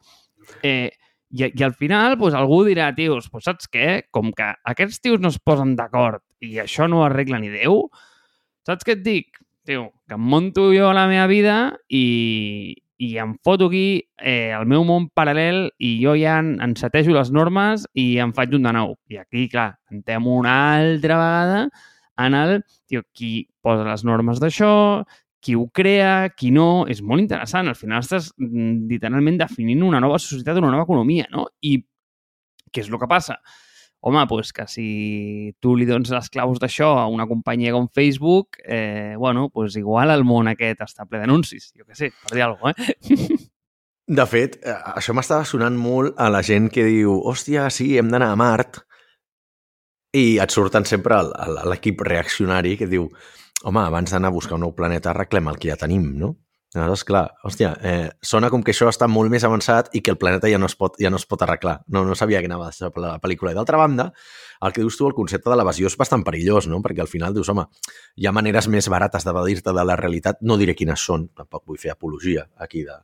Eh, 0.63 0.91
i, 1.31 1.43
I 1.51 1.65
al 1.67 1.75
final, 1.75 2.17
pues, 2.19 2.35
algú 2.39 2.63
dirà, 2.67 2.93
tios, 2.97 3.29
pues, 3.33 3.45
saps 3.49 3.69
què? 3.73 4.07
Com 4.15 4.31
que 4.37 4.53
aquests 4.73 5.03
tios 5.03 5.21
no 5.21 5.33
es 5.35 5.41
posen 5.43 5.75
d'acord 5.79 6.23
i 6.41 6.61
això 6.63 6.87
no 6.89 7.01
ho 7.01 7.07
arregla 7.07 7.41
ni 7.43 7.51
Déu, 7.53 7.87
saps 8.67 8.87
què 8.87 8.97
et 8.97 9.05
dic? 9.05 9.43
Tio, 9.67 9.89
que 10.07 10.15
em 10.15 10.23
monto 10.23 10.69
jo 10.71 10.93
la 10.95 11.09
meva 11.11 11.27
vida 11.27 11.57
i, 11.91 12.77
i 12.99 13.17
em 13.21 13.35
foto 13.45 13.67
aquí 13.69 14.09
eh, 14.17 14.53
el 14.57 14.65
meu 14.69 14.85
món 14.89 15.11
paral·lel 15.17 15.67
i 15.79 15.97
jo 16.01 16.15
ja 16.17 16.39
encetejo 16.41 17.13
les 17.17 17.31
normes 17.35 17.85
i 17.95 18.17
em 18.23 18.33
faig 18.37 18.55
un 18.57 18.65
de 18.69 18.73
nou. 18.73 18.97
I 19.13 19.21
aquí, 19.21 19.47
clar, 19.53 19.75
entrem 19.93 20.29
una 20.33 20.57
altra 20.79 21.19
vegada 21.21 21.61
en 22.25 22.35
el, 22.35 22.57
tio, 22.89 23.05
qui 23.13 23.49
posa 23.61 23.85
les 23.85 24.05
normes 24.09 24.41
d'això, 24.41 25.05
qui 25.45 25.55
ho 25.55 25.67
crea, 25.69 26.31
qui 26.35 26.51
no, 26.51 26.87
és 26.89 27.03
molt 27.05 27.21
interessant. 27.23 27.69
Al 27.69 27.77
final 27.79 28.01
estàs 28.03 28.33
mm, 28.41 28.89
literalment 28.91 29.37
definint 29.43 29.85
una 29.85 30.01
nova 30.01 30.19
societat, 30.23 30.59
una 30.63 30.73
nova 30.73 30.89
economia, 30.89 31.29
no? 31.31 31.47
I 31.61 31.77
què 32.73 32.83
és 32.83 32.91
el 32.91 32.99
que 33.01 33.11
passa? 33.11 33.37
Home, 34.07 34.23
doncs 34.31 34.53
que 34.55 34.67
si 34.71 34.87
tu 35.61 35.75
li 35.75 35.87
dones 35.89 36.13
les 36.13 36.29
claus 36.31 36.61
d'això 36.63 36.93
a 37.01 37.07
una 37.11 37.27
companyia 37.27 37.73
com 37.75 37.89
Facebook, 37.89 38.61
eh, 38.63 39.15
bueno, 39.19 39.49
doncs 39.55 39.79
igual 39.81 40.13
el 40.15 40.23
món 40.25 40.51
aquest 40.53 40.85
està 40.85 41.09
ple 41.09 41.23
d'anuncis, 41.23 41.73
jo 41.75 41.87
què 41.87 41.97
sé, 41.99 42.13
per 42.23 42.37
dir 42.37 42.45
alguna 42.47 42.75
cosa, 42.77 42.85
eh? 42.93 43.39
De 44.07 44.23
fet, 44.31 44.61
eh, 44.63 44.77
això 44.95 45.17
m'estava 45.17 45.45
sonant 45.49 45.75
molt 45.75 46.15
a 46.23 46.29
la 46.31 46.45
gent 46.47 46.69
que 46.71 46.85
diu 46.87 47.17
hòstia, 47.27 47.67
sí, 47.75 47.97
hem 47.99 48.13
d'anar 48.13 48.31
a 48.31 48.39
Mart, 48.39 48.85
i 50.15 50.39
et 50.39 50.55
surten 50.55 50.87
sempre 50.89 51.19
l'equip 51.67 52.05
reaccionari 52.07 52.77
que 52.79 52.87
diu 52.87 53.09
home, 53.67 53.83
abans 53.83 54.13
d'anar 54.13 54.31
a 54.31 54.37
buscar 54.37 54.57
un 54.57 54.63
nou 54.65 54.75
planeta 54.77 55.11
arreglem 55.11 55.51
el 55.51 55.59
que 55.59 55.73
ja 55.73 55.81
tenim, 55.81 56.13
no? 56.21 56.37
Aleshores, 56.77 57.05
clar, 57.05 57.25
hòstia, 57.45 57.71
eh, 57.83 58.11
sona 58.23 58.51
com 58.53 58.63
que 58.63 58.73
això 58.75 58.89
està 58.91 59.09
molt 59.09 59.31
més 59.33 59.45
avançat 59.45 59.89
i 59.97 60.03
que 60.05 60.13
el 60.13 60.19
planeta 60.21 60.51
ja 60.51 60.59
no 60.59 60.69
es 60.71 60.77
pot, 60.77 60.99
ja 61.01 61.11
no 61.11 61.21
es 61.21 61.27
pot 61.27 61.43
arreglar. 61.43 61.81
No, 61.89 62.05
no 62.05 62.15
sabia 62.15 62.41
que 62.41 62.51
anava 62.51 62.69
a 62.69 62.91
la 63.01 63.17
pel·lícula. 63.23 63.53
I 63.53 63.59
d'altra 63.59 63.81
banda, 63.81 64.11
el 64.63 64.73
que 64.73 64.83
dius 64.83 64.97
tu, 64.99 65.07
el 65.09 65.15
concepte 65.15 65.51
de 65.51 65.57
l'evasió 65.57 65.87
és 65.91 65.97
bastant 65.97 66.25
perillós, 66.27 66.69
no? 66.69 66.81
Perquè 66.85 67.05
al 67.05 67.11
final 67.11 67.35
dius, 67.35 67.49
home, 67.49 67.67
hi 68.17 68.27
ha 68.27 68.33
maneres 68.33 68.69
més 68.69 68.89
barates 68.89 69.25
d'evadir-te 69.25 69.73
de 69.73 69.85
la 69.85 69.97
realitat. 69.97 70.43
No 70.43 70.59
diré 70.61 70.75
quines 70.75 71.01
són, 71.01 71.29
tampoc 71.37 71.65
vull 71.67 71.81
fer 71.81 71.95
apologia 71.95 72.49
aquí 72.59 72.85
de, 72.85 72.99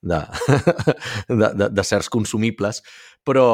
de, 0.00 0.22
de, 1.28 1.52
de, 1.54 1.68
de 1.68 1.84
certs 1.84 2.08
consumibles, 2.08 2.82
però 3.24 3.48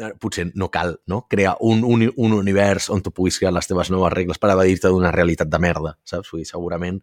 eh, 0.00 0.14
potser 0.18 0.48
no 0.54 0.70
cal 0.70 0.96
no? 1.06 1.26
crear 1.28 1.56
un, 1.60 1.84
un, 1.84 2.08
un 2.16 2.34
univers 2.40 2.90
on 2.90 3.02
tu 3.02 3.12
puguis 3.12 3.38
crear 3.38 3.52
les 3.54 3.68
teves 3.70 3.92
noves 3.92 4.12
regles 4.12 4.42
per 4.42 4.54
evadir-te 4.56 4.90
d'una 4.90 5.14
realitat 5.14 5.52
de 5.52 5.62
merda, 5.62 5.96
saps? 6.02 6.32
Vull 6.32 6.42
dir, 6.42 6.50
segurament 6.50 6.98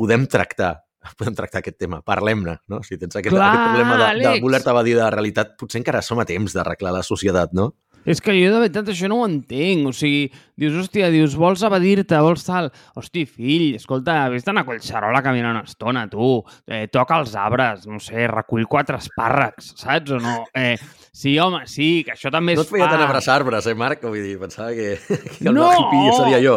podem 0.00 0.26
tractar 0.30 0.78
podem 1.18 1.34
tractar 1.38 1.62
aquest 1.64 1.78
tema. 1.80 2.02
Parlem-ne, 2.06 2.58
no? 2.68 2.82
Si 2.86 2.98
tens 3.00 3.16
aquest, 3.16 3.34
Clar, 3.34 3.50
aquest 3.52 3.68
problema 3.70 4.00
de, 4.00 4.24
de 4.26 4.40
voler-te 4.44 4.70
evadir 4.74 4.96
de 4.98 5.04
la 5.06 5.12
realitat, 5.14 5.54
potser 5.60 5.80
encara 5.82 6.02
som 6.04 6.20
a 6.20 6.26
temps 6.28 6.52
d'arreglar 6.56 6.92
la 6.98 7.04
societat, 7.06 7.52
no? 7.56 7.72
És 8.08 8.16
que 8.24 8.32
jo 8.32 8.48
de 8.48 8.60
veritat 8.62 8.86
això 8.88 9.10
no 9.12 9.18
ho 9.20 9.26
entenc. 9.28 9.90
O 9.90 9.92
sigui, 9.92 10.30
dius, 10.56 10.72
hòstia, 10.80 11.10
dius, 11.12 11.34
vols 11.36 11.60
evadir-te, 11.68 12.16
vols 12.24 12.46
tal... 12.46 12.70
Hosti, 12.96 13.26
fill, 13.28 13.74
escolta, 13.76 14.14
vés-te'n 14.32 14.56
a 14.56 14.64
Collserola 14.64 15.20
a 15.20 15.24
caminar 15.26 15.50
una 15.52 15.66
estona, 15.68 16.06
tu. 16.08 16.38
Eh, 16.64 16.86
toca 16.88 17.18
els 17.20 17.34
arbres, 17.36 17.84
no 17.90 18.00
sé, 18.00 18.24
recull 18.32 18.64
quatre 18.72 18.96
espàrrecs, 18.96 19.74
saps 19.82 20.16
o 20.16 20.20
no? 20.24 20.38
Eh, 20.56 20.78
sí, 21.12 21.34
home, 21.44 21.66
sí, 21.68 21.90
que 22.08 22.16
això 22.16 22.32
també 22.32 22.56
No 22.56 22.64
es 22.64 22.70
et 22.70 22.72
feia 22.78 22.88
fa. 22.88 22.94
tant 22.96 23.04
abraçar 23.04 23.36
arbres, 23.36 23.68
eh, 23.68 23.76
Marc? 23.76 24.00
Vull 24.08 24.24
dir, 24.24 24.38
pensava 24.40 24.72
que, 24.72 24.94
que 25.36 25.44
el 25.44 25.52
No! 25.52 25.68
no! 25.68 25.72
hippie 25.76 26.16
seria 26.22 26.40
jo. 26.40 26.56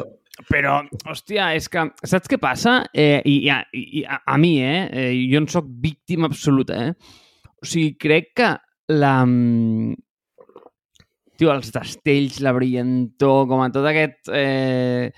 Però, 0.49 0.79
hòstia, 1.05 1.51
és 1.53 1.67
que, 1.69 1.83
saps 2.09 2.29
què 2.31 2.39
passa? 2.41 2.79
Eh, 2.89 3.21
i, 3.29 3.35
i, 3.45 3.49
a, 3.53 3.59
i 3.77 4.01
a, 4.01 4.17
a 4.33 4.37
mi, 4.41 4.55
eh, 4.65 4.87
eh, 4.89 5.11
jo 5.29 5.43
en 5.43 5.49
sóc 5.51 5.67
víctima 5.83 6.25
absoluta, 6.31 6.79
eh? 6.87 7.19
O 7.61 7.69
sigui, 7.69 7.93
crec 8.01 8.33
que 8.41 8.49
la... 8.95 9.13
mm, 9.25 9.93
Tio, 11.37 11.49
els 11.49 11.71
destells, 11.73 12.41
la 12.45 12.53
brillantor, 12.53 13.47
com 13.49 13.61
a 13.63 13.69
tot 13.73 13.87
aquest... 13.89 14.29
Eh, 14.33 15.11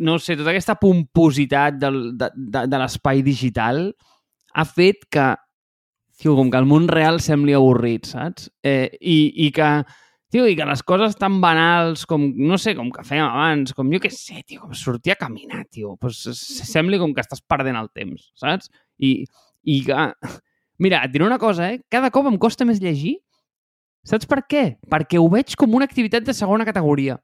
no 0.00 0.16
sé, 0.18 0.36
tota 0.38 0.50
aquesta 0.50 0.76
pompositat 0.80 1.76
del, 1.78 2.00
de, 2.18 2.30
de, 2.34 2.64
de 2.70 2.80
l'espai 2.80 3.20
digital 3.26 3.88
ha 4.54 4.64
fet 4.66 5.04
que, 5.12 5.26
tio, 6.18 6.34
com 6.38 6.50
que 6.50 6.58
el 6.58 6.68
món 6.70 6.88
real 6.90 7.20
sembli 7.22 7.54
avorrit, 7.54 8.08
saps? 8.10 8.48
Eh, 8.66 8.88
i, 9.00 9.18
I 9.46 9.50
que 9.54 9.70
Tio, 10.30 10.44
i 10.46 10.54
que 10.54 10.66
les 10.66 10.82
coses 10.86 11.16
tan 11.18 11.40
banals 11.42 12.04
com, 12.06 12.28
no 12.38 12.58
sé, 12.60 12.76
com 12.78 12.92
que 12.94 13.02
fèiem 13.06 13.26
abans, 13.26 13.72
com 13.74 13.88
jo 13.90 13.98
què 14.02 14.12
sé, 14.14 14.44
tio, 14.46 14.60
com 14.62 14.74
sortir 14.78 15.16
a 15.16 15.18
caminar, 15.18 15.64
tio, 15.74 15.96
pues 15.98 16.20
sembli 16.38 17.00
com 17.02 17.14
que 17.16 17.24
estàs 17.24 17.42
perdent 17.42 17.78
el 17.80 17.90
temps, 17.90 18.28
saps? 18.38 18.70
I, 19.02 19.24
i 19.66 19.80
que... 19.88 20.04
Mira, 20.80 21.02
et 21.04 21.12
diré 21.12 21.26
una 21.26 21.40
cosa, 21.42 21.66
eh? 21.74 21.80
Cada 21.92 22.12
cop 22.14 22.30
em 22.30 22.38
costa 22.40 22.64
més 22.64 22.78
llegir. 22.80 23.18
Saps 24.06 24.28
per 24.30 24.44
què? 24.48 24.62
Perquè 24.88 25.18
ho 25.20 25.26
veig 25.28 25.52
com 25.60 25.74
una 25.76 25.84
activitat 25.90 26.24
de 26.24 26.32
segona 26.36 26.64
categoria. 26.68 27.18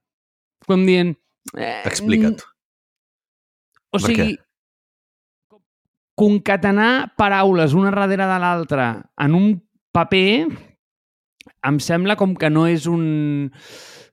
Com 0.66 0.82
dient... 0.84 1.14
Eh, 1.54 1.86
Explica't. 1.88 2.42
O 3.94 4.00
Per 4.00 4.02
sigui, 4.02 4.34
concatenar 6.16 7.14
paraules 7.16 7.76
una 7.76 7.92
darrere 7.94 8.26
de 8.26 8.38
l'altra 8.42 8.88
en 9.22 9.36
un 9.38 9.50
paper 9.94 10.48
em 11.66 11.78
sembla 11.82 12.16
com 12.16 12.34
que 12.38 12.50
no 12.52 12.66
és 12.70 12.86
un... 12.90 13.50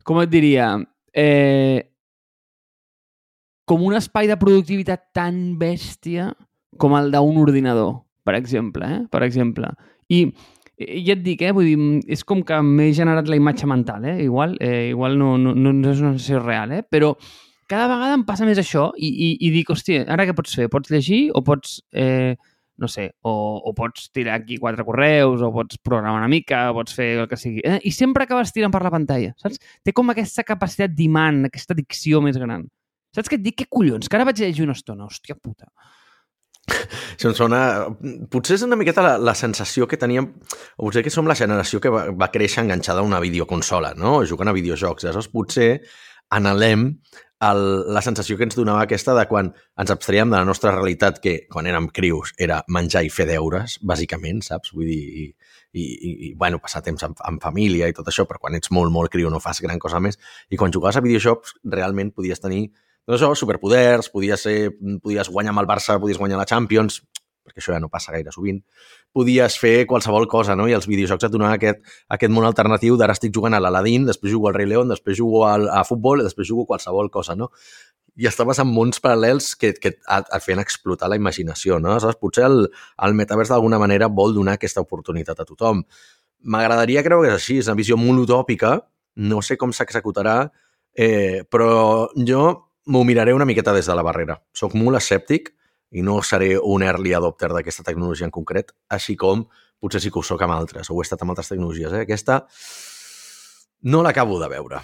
Com 0.03 0.19
et 0.19 0.31
diria? 0.31 0.73
Eh, 1.15 1.83
com 3.69 3.85
un 3.87 3.95
espai 3.95 4.27
de 4.27 4.37
productivitat 4.39 5.11
tan 5.15 5.55
bèstia 5.59 6.33
com 6.81 6.97
el 6.97 7.13
d'un 7.13 7.39
ordinador, 7.39 8.01
per 8.27 8.35
exemple. 8.35 8.89
Eh? 8.89 8.99
Per 9.11 9.23
exemple. 9.23 9.69
I, 10.11 10.25
ja 10.77 11.15
et 11.15 11.23
dic, 11.23 11.43
eh? 11.45 11.53
Vull 11.55 11.69
dir, 11.69 11.87
és 12.11 12.23
com 12.27 12.43
que 12.45 12.59
m'he 12.65 12.91
generat 12.95 13.29
la 13.29 13.39
imatge 13.39 13.69
mental, 13.69 14.05
eh? 14.09 14.17
Igual, 14.25 14.57
eh, 14.59 14.89
igual 14.91 15.17
no, 15.19 15.37
no, 15.37 15.55
no 15.55 15.73
és 15.91 16.01
una 16.01 16.15
sensació 16.15 16.43
real, 16.43 16.73
eh? 16.75 16.83
Però 16.83 17.13
cada 17.69 17.87
vegada 17.87 18.17
em 18.17 18.25
passa 18.27 18.45
més 18.47 18.59
això 18.59 18.89
i, 18.97 19.07
i, 19.07 19.29
i 19.47 19.51
dic, 19.53 19.71
hòstia, 19.71 20.03
ara 20.11 20.27
què 20.27 20.35
pots 20.35 20.55
fer? 20.57 20.67
Pots 20.73 20.91
llegir 20.91 21.27
o 21.33 21.43
pots, 21.45 21.79
eh, 21.95 22.35
no 22.77 22.87
sé, 22.89 23.09
o, 23.21 23.33
o 23.63 23.73
pots 23.77 24.09
tirar 24.15 24.39
aquí 24.39 24.57
quatre 24.57 24.85
correus 24.85 25.43
o 25.45 25.51
pots 25.53 25.77
programar 25.83 26.23
una 26.23 26.29
mica, 26.31 26.65
o 26.71 26.77
pots 26.79 26.95
fer 26.97 27.09
el 27.21 27.27
que 27.29 27.37
sigui. 27.37 27.61
Eh? 27.63 27.79
I 27.85 27.91
sempre 27.93 28.25
acabes 28.25 28.53
tirant 28.55 28.73
per 28.73 28.83
la 28.85 28.93
pantalla, 28.93 29.33
saps? 29.41 29.61
Té 29.85 29.93
com 29.95 30.09
aquesta 30.13 30.45
capacitat 30.47 30.95
d'imant, 30.97 31.43
aquesta 31.49 31.77
addicció 31.77 32.21
més 32.25 32.39
gran. 32.41 32.65
Saps 33.13 33.29
què 33.29 33.37
et 33.37 33.43
dic? 33.45 33.59
Què 33.61 33.69
collons? 33.69 34.09
Que 34.09 34.17
ara 34.17 34.25
vaig 34.25 34.41
llegir 34.41 34.65
una 34.65 34.73
estona. 34.73 35.05
Hòstia 35.05 35.37
puta. 35.37 35.69
Això 37.13 37.29
em 37.29 37.35
sona... 37.37 37.59
Potser 38.31 38.55
és 38.57 38.63
una 38.65 38.77
miqueta 38.79 39.03
la, 39.05 39.17
la 39.21 39.35
sensació 39.37 39.85
que 39.89 39.99
teníem... 40.01 40.31
Potser 40.79 41.03
que 41.05 41.13
som 41.13 41.29
la 41.29 41.37
generació 41.37 41.81
que 41.83 41.91
va, 41.93 42.07
va 42.09 42.31
créixer 42.33 42.63
enganxada 42.63 43.03
a 43.03 43.07
una 43.07 43.21
videoconsola, 43.21 43.93
no? 43.99 44.21
Jugant 44.25 44.49
a 44.49 44.55
videojocs. 44.55 45.05
Aleshores, 45.05 45.29
potser 45.33 45.69
anhelem 46.33 46.87
el, 47.43 47.63
la 47.93 48.01
sensació 48.05 48.37
que 48.37 48.45
ens 48.47 48.55
donava 48.57 48.83
aquesta 48.85 49.15
de 49.17 49.25
quan 49.29 49.51
ens 49.79 49.91
abstraiem 49.93 50.31
de 50.31 50.39
la 50.39 50.47
nostra 50.47 50.73
realitat, 50.75 51.19
que 51.23 51.35
quan 51.51 51.67
érem 51.69 51.89
crius 51.95 52.33
era 52.41 52.61
menjar 52.71 53.03
i 53.05 53.11
fer 53.13 53.27
deures, 53.29 53.77
bàsicament, 53.83 54.43
saps? 54.45 54.73
Vull 54.75 54.89
dir, 54.89 55.01
i, 55.23 55.25
i, 55.73 55.83
i, 56.29 56.31
bueno, 56.39 56.61
passar 56.63 56.83
temps 56.85 57.03
amb, 57.05 57.19
amb 57.27 57.43
família 57.43 57.89
i 57.89 57.95
tot 57.97 58.07
això, 58.09 58.27
però 58.29 58.41
quan 58.41 58.55
ets 58.59 58.71
molt, 58.71 58.93
molt 58.93 59.11
criu 59.13 59.31
no 59.33 59.41
fas 59.43 59.61
gran 59.65 59.81
cosa 59.81 60.01
més. 60.03 60.19
I 60.49 60.59
quan 60.59 60.73
jugaves 60.73 60.99
a 60.99 61.05
videojocs 61.05 61.57
realment 61.75 62.13
podies 62.15 62.43
tenir 62.43 62.67
doncs 63.03 63.19
això, 63.19 63.33
superpoders, 63.35 64.07
podies, 64.13 64.45
ser, 64.45 64.57
podies 65.03 65.27
guanyar 65.27 65.51
amb 65.51 65.63
el 65.65 65.67
Barça, 65.67 65.97
podies 65.99 66.19
guanyar 66.21 66.39
la 66.39 66.47
Champions, 66.47 67.01
perquè 67.43 67.61
això 67.61 67.73
ja 67.75 67.79
no 67.83 67.89
passa 67.91 68.13
gaire 68.15 68.31
sovint, 68.33 68.61
podies 69.13 69.57
fer 69.59 69.85
qualsevol 69.89 70.27
cosa, 70.31 70.55
no? 70.55 70.67
I 70.69 70.75
els 70.77 70.87
videojocs 70.89 71.27
et 71.27 71.33
donaven 71.33 71.57
aquest, 71.57 71.81
aquest 72.15 72.33
món 72.33 72.47
alternatiu 72.47 72.97
d'ara 72.97 73.15
estic 73.17 73.33
jugant 73.35 73.53
a 73.53 73.61
l'Aladín, 73.61 74.07
després 74.07 74.31
jugo 74.33 74.49
al 74.49 74.55
Rei 74.57 74.69
León, 74.69 74.91
després 74.91 75.19
jugo 75.19 75.43
al, 75.47 75.67
a 75.69 75.83
futbol, 75.87 76.23
després 76.23 76.47
jugo 76.49 76.65
qualsevol 76.69 77.11
cosa, 77.11 77.35
no? 77.35 77.51
I 78.15 78.27
estaves 78.29 78.59
en 78.61 78.69
mons 78.69 79.01
paral·lels 79.01 79.53
que, 79.57 79.73
que 79.81 79.95
et, 79.95 80.01
et 80.07 80.43
feien 80.45 80.61
explotar 80.61 81.09
la 81.09 81.17
imaginació, 81.19 81.79
no? 81.81 81.91
Aleshores, 81.93 82.19
potser 82.21 82.45
el, 82.47 82.67
el 83.07 83.15
metavers 83.17 83.51
d'alguna 83.51 83.79
manera 83.81 84.07
vol 84.07 84.35
donar 84.35 84.57
aquesta 84.59 84.83
oportunitat 84.85 85.41
a 85.41 85.47
tothom. 85.49 85.81
M'agradaria 86.43 87.03
creure 87.05 87.27
que 87.27 87.33
és 87.33 87.41
així, 87.41 87.57
és 87.61 87.71
una 87.71 87.79
visió 87.79 87.97
molt 87.97 88.27
utòpica, 88.27 88.77
no 89.23 89.41
sé 89.45 89.57
com 89.57 89.73
s'executarà, 89.73 90.37
eh, 90.93 91.41
però 91.49 92.07
jo 92.27 92.43
m'ho 92.85 93.03
miraré 93.07 93.33
una 93.33 93.45
miqueta 93.49 93.73
des 93.73 93.87
de 93.89 93.95
la 93.95 94.05
barrera. 94.05 94.39
Soc 94.53 94.75
molt 94.77 94.99
escèptic 94.99 95.53
i 95.93 96.01
no 96.05 96.19
seré 96.25 96.55
un 96.57 96.83
early 96.83 97.13
adopter 97.13 97.51
d'aquesta 97.53 97.85
tecnologia 97.85 98.27
en 98.27 98.33
concret, 98.33 98.73
així 98.89 99.15
com 99.19 99.45
potser 99.83 100.01
sí 100.01 100.11
que 100.11 100.21
ho 100.21 100.25
soc 100.25 100.41
amb 100.45 100.55
altres, 100.55 100.89
o 100.89 100.97
he 100.99 101.05
estat 101.05 101.21
amb 101.23 101.33
altres 101.35 101.51
tecnologies. 101.51 101.93
Eh? 101.93 102.03
Aquesta 102.07 102.41
no 103.83 104.03
l'acabo 104.03 104.39
de 104.41 104.49
veure. 104.51 104.83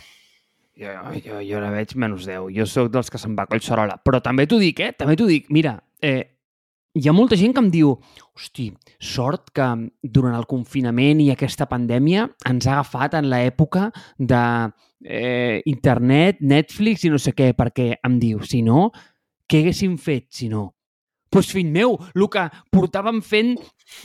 Jo, 0.79 0.95
jo, 1.19 1.39
jo 1.43 1.59
la 1.59 1.71
veig 1.73 1.95
menys 1.99 2.27
10. 2.27 2.49
Jo 2.55 2.65
sóc 2.67 2.91
dels 2.91 3.11
que 3.11 3.19
se'n 3.19 3.35
va 3.35 3.47
Collserola. 3.49 3.97
Però 4.03 4.21
també 4.23 4.45
t'ho 4.47 4.59
dic, 4.61 4.79
eh? 4.79 4.93
També 4.95 5.17
t'ho 5.19 5.27
dic. 5.27 5.49
Mira, 5.51 5.73
eh, 6.03 6.39
hi 6.95 7.07
ha 7.07 7.15
molta 7.15 7.37
gent 7.39 7.53
que 7.55 7.63
em 7.63 7.69
diu 7.71 7.91
hosti, 8.35 8.69
sort 8.99 9.51
que 9.55 9.67
durant 10.01 10.35
el 10.37 10.47
confinament 10.49 11.19
i 11.23 11.29
aquesta 11.33 11.67
pandèmia 11.69 12.25
ens 12.49 12.67
ha 12.67 12.77
agafat 12.77 13.19
en 13.19 13.27
l'època 13.31 13.89
de 14.17 14.41
eh, 15.03 15.61
internet, 15.69 16.39
Netflix 16.41 17.05
i 17.05 17.13
no 17.13 17.19
sé 17.19 17.35
què, 17.35 17.51
perquè 17.55 17.93
em 17.99 18.19
diu, 18.19 18.43
si 18.47 18.63
no, 18.65 18.89
què 19.49 19.63
haguéssim 19.63 19.97
fet, 19.99 20.29
si 20.35 20.49
no? 20.51 20.69
Pues, 21.29 21.51
fill 21.53 21.69
meu, 21.69 21.97
el 22.15 22.25
que 22.33 22.47
portàvem 22.73 23.19
fent 23.21 23.55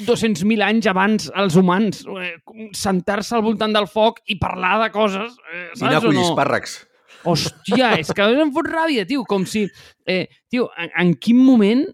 200.000 0.04 0.64
anys 0.64 0.88
abans 0.90 1.30
els 1.32 1.56
humans, 1.56 2.02
eh, 2.20 2.34
sentar-se 2.76 3.37
al 3.37 3.44
voltant 3.46 3.72
del 3.72 3.88
foc 3.88 4.20
i 4.28 4.37
parlar 4.40 4.76
de 4.82 4.90
coses, 4.92 5.38
eh, 5.48 5.70
I 5.72 5.80
anar 5.80 5.94
saps 5.94 5.96
a 5.96 6.04
collir 6.04 6.20
no? 6.20 6.26
espàrrecs. 6.28 6.74
Hòstia, 7.24 7.94
és 8.02 8.10
que 8.12 8.26
em 8.42 8.52
fot 8.52 8.68
ràbia, 8.68 9.06
tio, 9.08 9.24
com 9.28 9.46
si... 9.48 9.64
Eh, 10.04 10.26
tio, 10.52 10.68
en, 10.76 10.90
en 11.00 11.14
quin 11.16 11.40
moment 11.40 11.87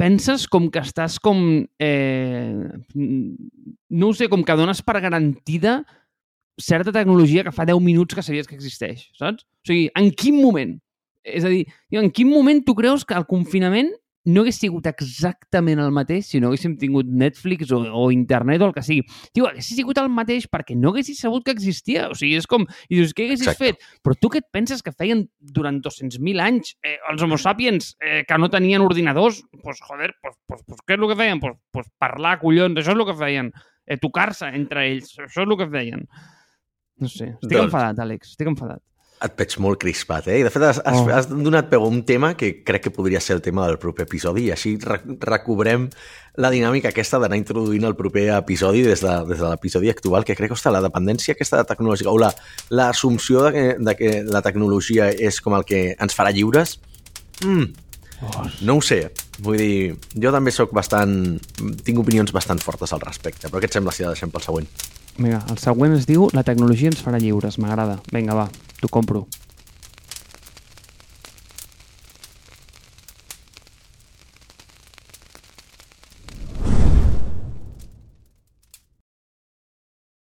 penses 0.00 0.44
com 0.48 0.68
que 0.72 0.82
estàs 0.84 1.16
com... 1.20 1.40
Eh, 1.80 2.68
no 3.90 4.10
ho 4.10 4.16
sé, 4.16 4.28
com 4.32 4.44
que 4.44 4.56
dones 4.60 4.84
per 4.84 5.00
garantida 5.00 5.80
certa 6.60 6.92
tecnologia 6.92 7.46
que 7.46 7.54
fa 7.56 7.64
10 7.64 7.80
minuts 7.80 8.14
que 8.14 8.24
sabies 8.24 8.48
que 8.48 8.58
existeix, 8.58 9.08
saps? 9.16 9.48
O 9.64 9.72
sigui, 9.72 9.88
en 9.96 10.12
quin 10.12 10.36
moment 10.40 10.76
És 11.20 11.44
a 11.44 11.50
dir, 11.52 11.66
en 11.92 12.08
quin 12.16 12.30
moment 12.30 12.62
tu 12.64 12.72
creus 12.72 13.02
que 13.04 13.12
el 13.12 13.26
confinament 13.28 13.90
no 14.28 14.42
hagués 14.42 14.58
sigut 14.60 14.84
exactament 14.90 15.80
el 15.80 15.92
mateix 15.96 16.26
si 16.28 16.40
no 16.42 16.50
haguéssim 16.50 16.74
tingut 16.80 17.08
Netflix 17.08 17.70
o, 17.72 17.78
o 17.80 18.02
internet 18.12 18.60
o 18.60 18.68
el 18.68 18.74
que 18.76 18.82
sigui. 18.84 19.04
Tio, 19.32 19.46
hagués 19.48 19.70
sigut 19.72 19.98
el 20.02 20.10
mateix 20.12 20.44
perquè 20.52 20.76
no 20.76 20.92
haguessis 20.92 21.22
sabut 21.24 21.46
que 21.46 21.54
existia. 21.54 22.08
O 22.12 22.16
sigui, 22.18 22.36
és 22.36 22.48
com... 22.50 22.66
I 22.90 22.98
dius, 22.98 23.14
què 23.16 23.26
haguessis 23.28 23.48
Exacte. 23.48 23.70
fet? 23.80 24.02
Però 24.04 24.16
tu 24.20 24.32
què 24.32 24.42
et 24.42 24.48
penses 24.52 24.84
que 24.84 24.92
feien 24.92 25.24
durant 25.40 25.80
200.000 25.80 26.44
anys 26.44 26.74
eh, 26.84 26.98
els 27.12 27.24
homo 27.24 27.40
sapiens 27.40 27.94
eh, 28.04 28.20
que 28.28 28.40
no 28.40 28.50
tenien 28.52 28.84
ordinadors? 28.84 29.40
Doncs, 29.48 29.64
pues, 29.64 29.80
joder, 29.88 30.12
pues, 30.20 30.36
pues, 30.46 30.66
pues, 30.66 30.84
què 30.84 30.98
és 30.98 31.00
el 31.00 31.08
que 31.08 31.18
feien? 31.22 31.40
Pues, 31.40 31.56
pues 31.72 31.88
parlar, 31.98 32.36
collons, 32.44 32.76
això 32.76 32.92
és 32.92 33.00
el 33.00 33.08
que 33.08 33.16
feien. 33.16 33.50
Eh, 33.86 33.96
tocar-se 34.02 34.52
entre 34.54 34.84
ells, 34.90 35.16
això 35.16 35.46
és 35.46 35.48
el 35.48 35.56
que 35.58 35.70
feien. 35.72 36.04
No 37.00 37.08
sé, 37.08 37.32
estic 37.38 37.56
Doncs- 37.56 37.70
enfadat, 37.70 38.04
Àlex, 38.04 38.34
estic 38.36 38.52
enfadat. 38.52 38.82
Et 39.20 39.34
veig 39.36 39.52
molt 39.60 39.76
crispat, 39.82 40.28
eh? 40.32 40.38
I 40.40 40.44
de 40.46 40.50
fet 40.50 40.62
has, 40.64 40.78
has, 40.80 40.96
Oh. 41.02 41.08
has 41.12 41.26
donat 41.28 41.66
peu 41.68 41.82
a 41.84 41.88
un 41.92 41.98
tema 42.08 42.32
que 42.40 42.62
crec 42.64 42.86
que 42.86 42.90
podria 42.90 43.20
ser 43.20 43.34
el 43.36 43.42
tema 43.44 43.66
del 43.68 43.76
proper 43.78 44.06
episodi 44.06 44.46
i 44.46 44.52
així 44.54 44.78
re 44.80 44.96
recobrem 45.20 45.90
la 46.40 46.48
dinàmica 46.48 46.88
aquesta 46.88 47.18
d'anar 47.20 47.36
introduint 47.36 47.84
el 47.84 47.96
proper 47.98 48.28
episodi 48.38 48.80
des 48.86 49.02
de, 49.04 49.12
des 49.28 49.38
de 49.42 49.50
l'episodi 49.50 49.90
actual, 49.90 50.24
que 50.24 50.36
crec 50.38 50.54
que 50.54 50.70
la 50.72 50.80
dependència 50.80 51.34
aquesta 51.36 51.58
de 51.60 51.66
tecnològica 51.68 52.08
o 52.08 52.16
la- 52.18 52.32
l'assumpció 52.70 53.42
de, 53.44 53.52
que, 53.52 53.66
de 53.78 53.94
que 53.98 54.10
la 54.24 54.40
tecnologia 54.40 55.10
és 55.10 55.40
com 55.44 55.52
el 55.58 55.64
que 55.68 55.96
ens 55.98 56.16
farà 56.16 56.32
lliures, 56.32 56.78
mm, 57.44 57.64
Oh, 58.22 58.42
no 58.68 58.74
ho 58.76 58.80
sé. 58.84 59.10
Vull 59.40 59.56
dir, 59.56 59.94
jo 60.12 60.28
també 60.30 60.52
sóc 60.52 60.74
bastant... 60.76 61.40
Tinc 61.86 61.98
opinions 62.02 62.32
bastant 62.36 62.58
fortes 62.60 62.92
al 62.92 63.00
respecte, 63.00 63.48
però 63.48 63.62
què 63.62 63.64
et 63.64 63.72
sembla 63.72 63.94
si 63.96 64.02
la 64.04 64.10
deixem 64.12 64.28
pel 64.28 64.42
següent? 64.44 64.66
Vinga, 65.18 65.42
el 65.50 65.58
següent 65.58 65.96
es 65.96 66.06
diu 66.08 66.28
La 66.36 66.44
tecnologia 66.46 66.90
ens 66.92 67.02
farà 67.04 67.20
lliures, 67.20 67.58
m'agrada. 67.58 67.98
Vinga, 68.14 68.36
va, 68.38 68.48
t'ho 68.80 68.88
compro. 68.92 69.26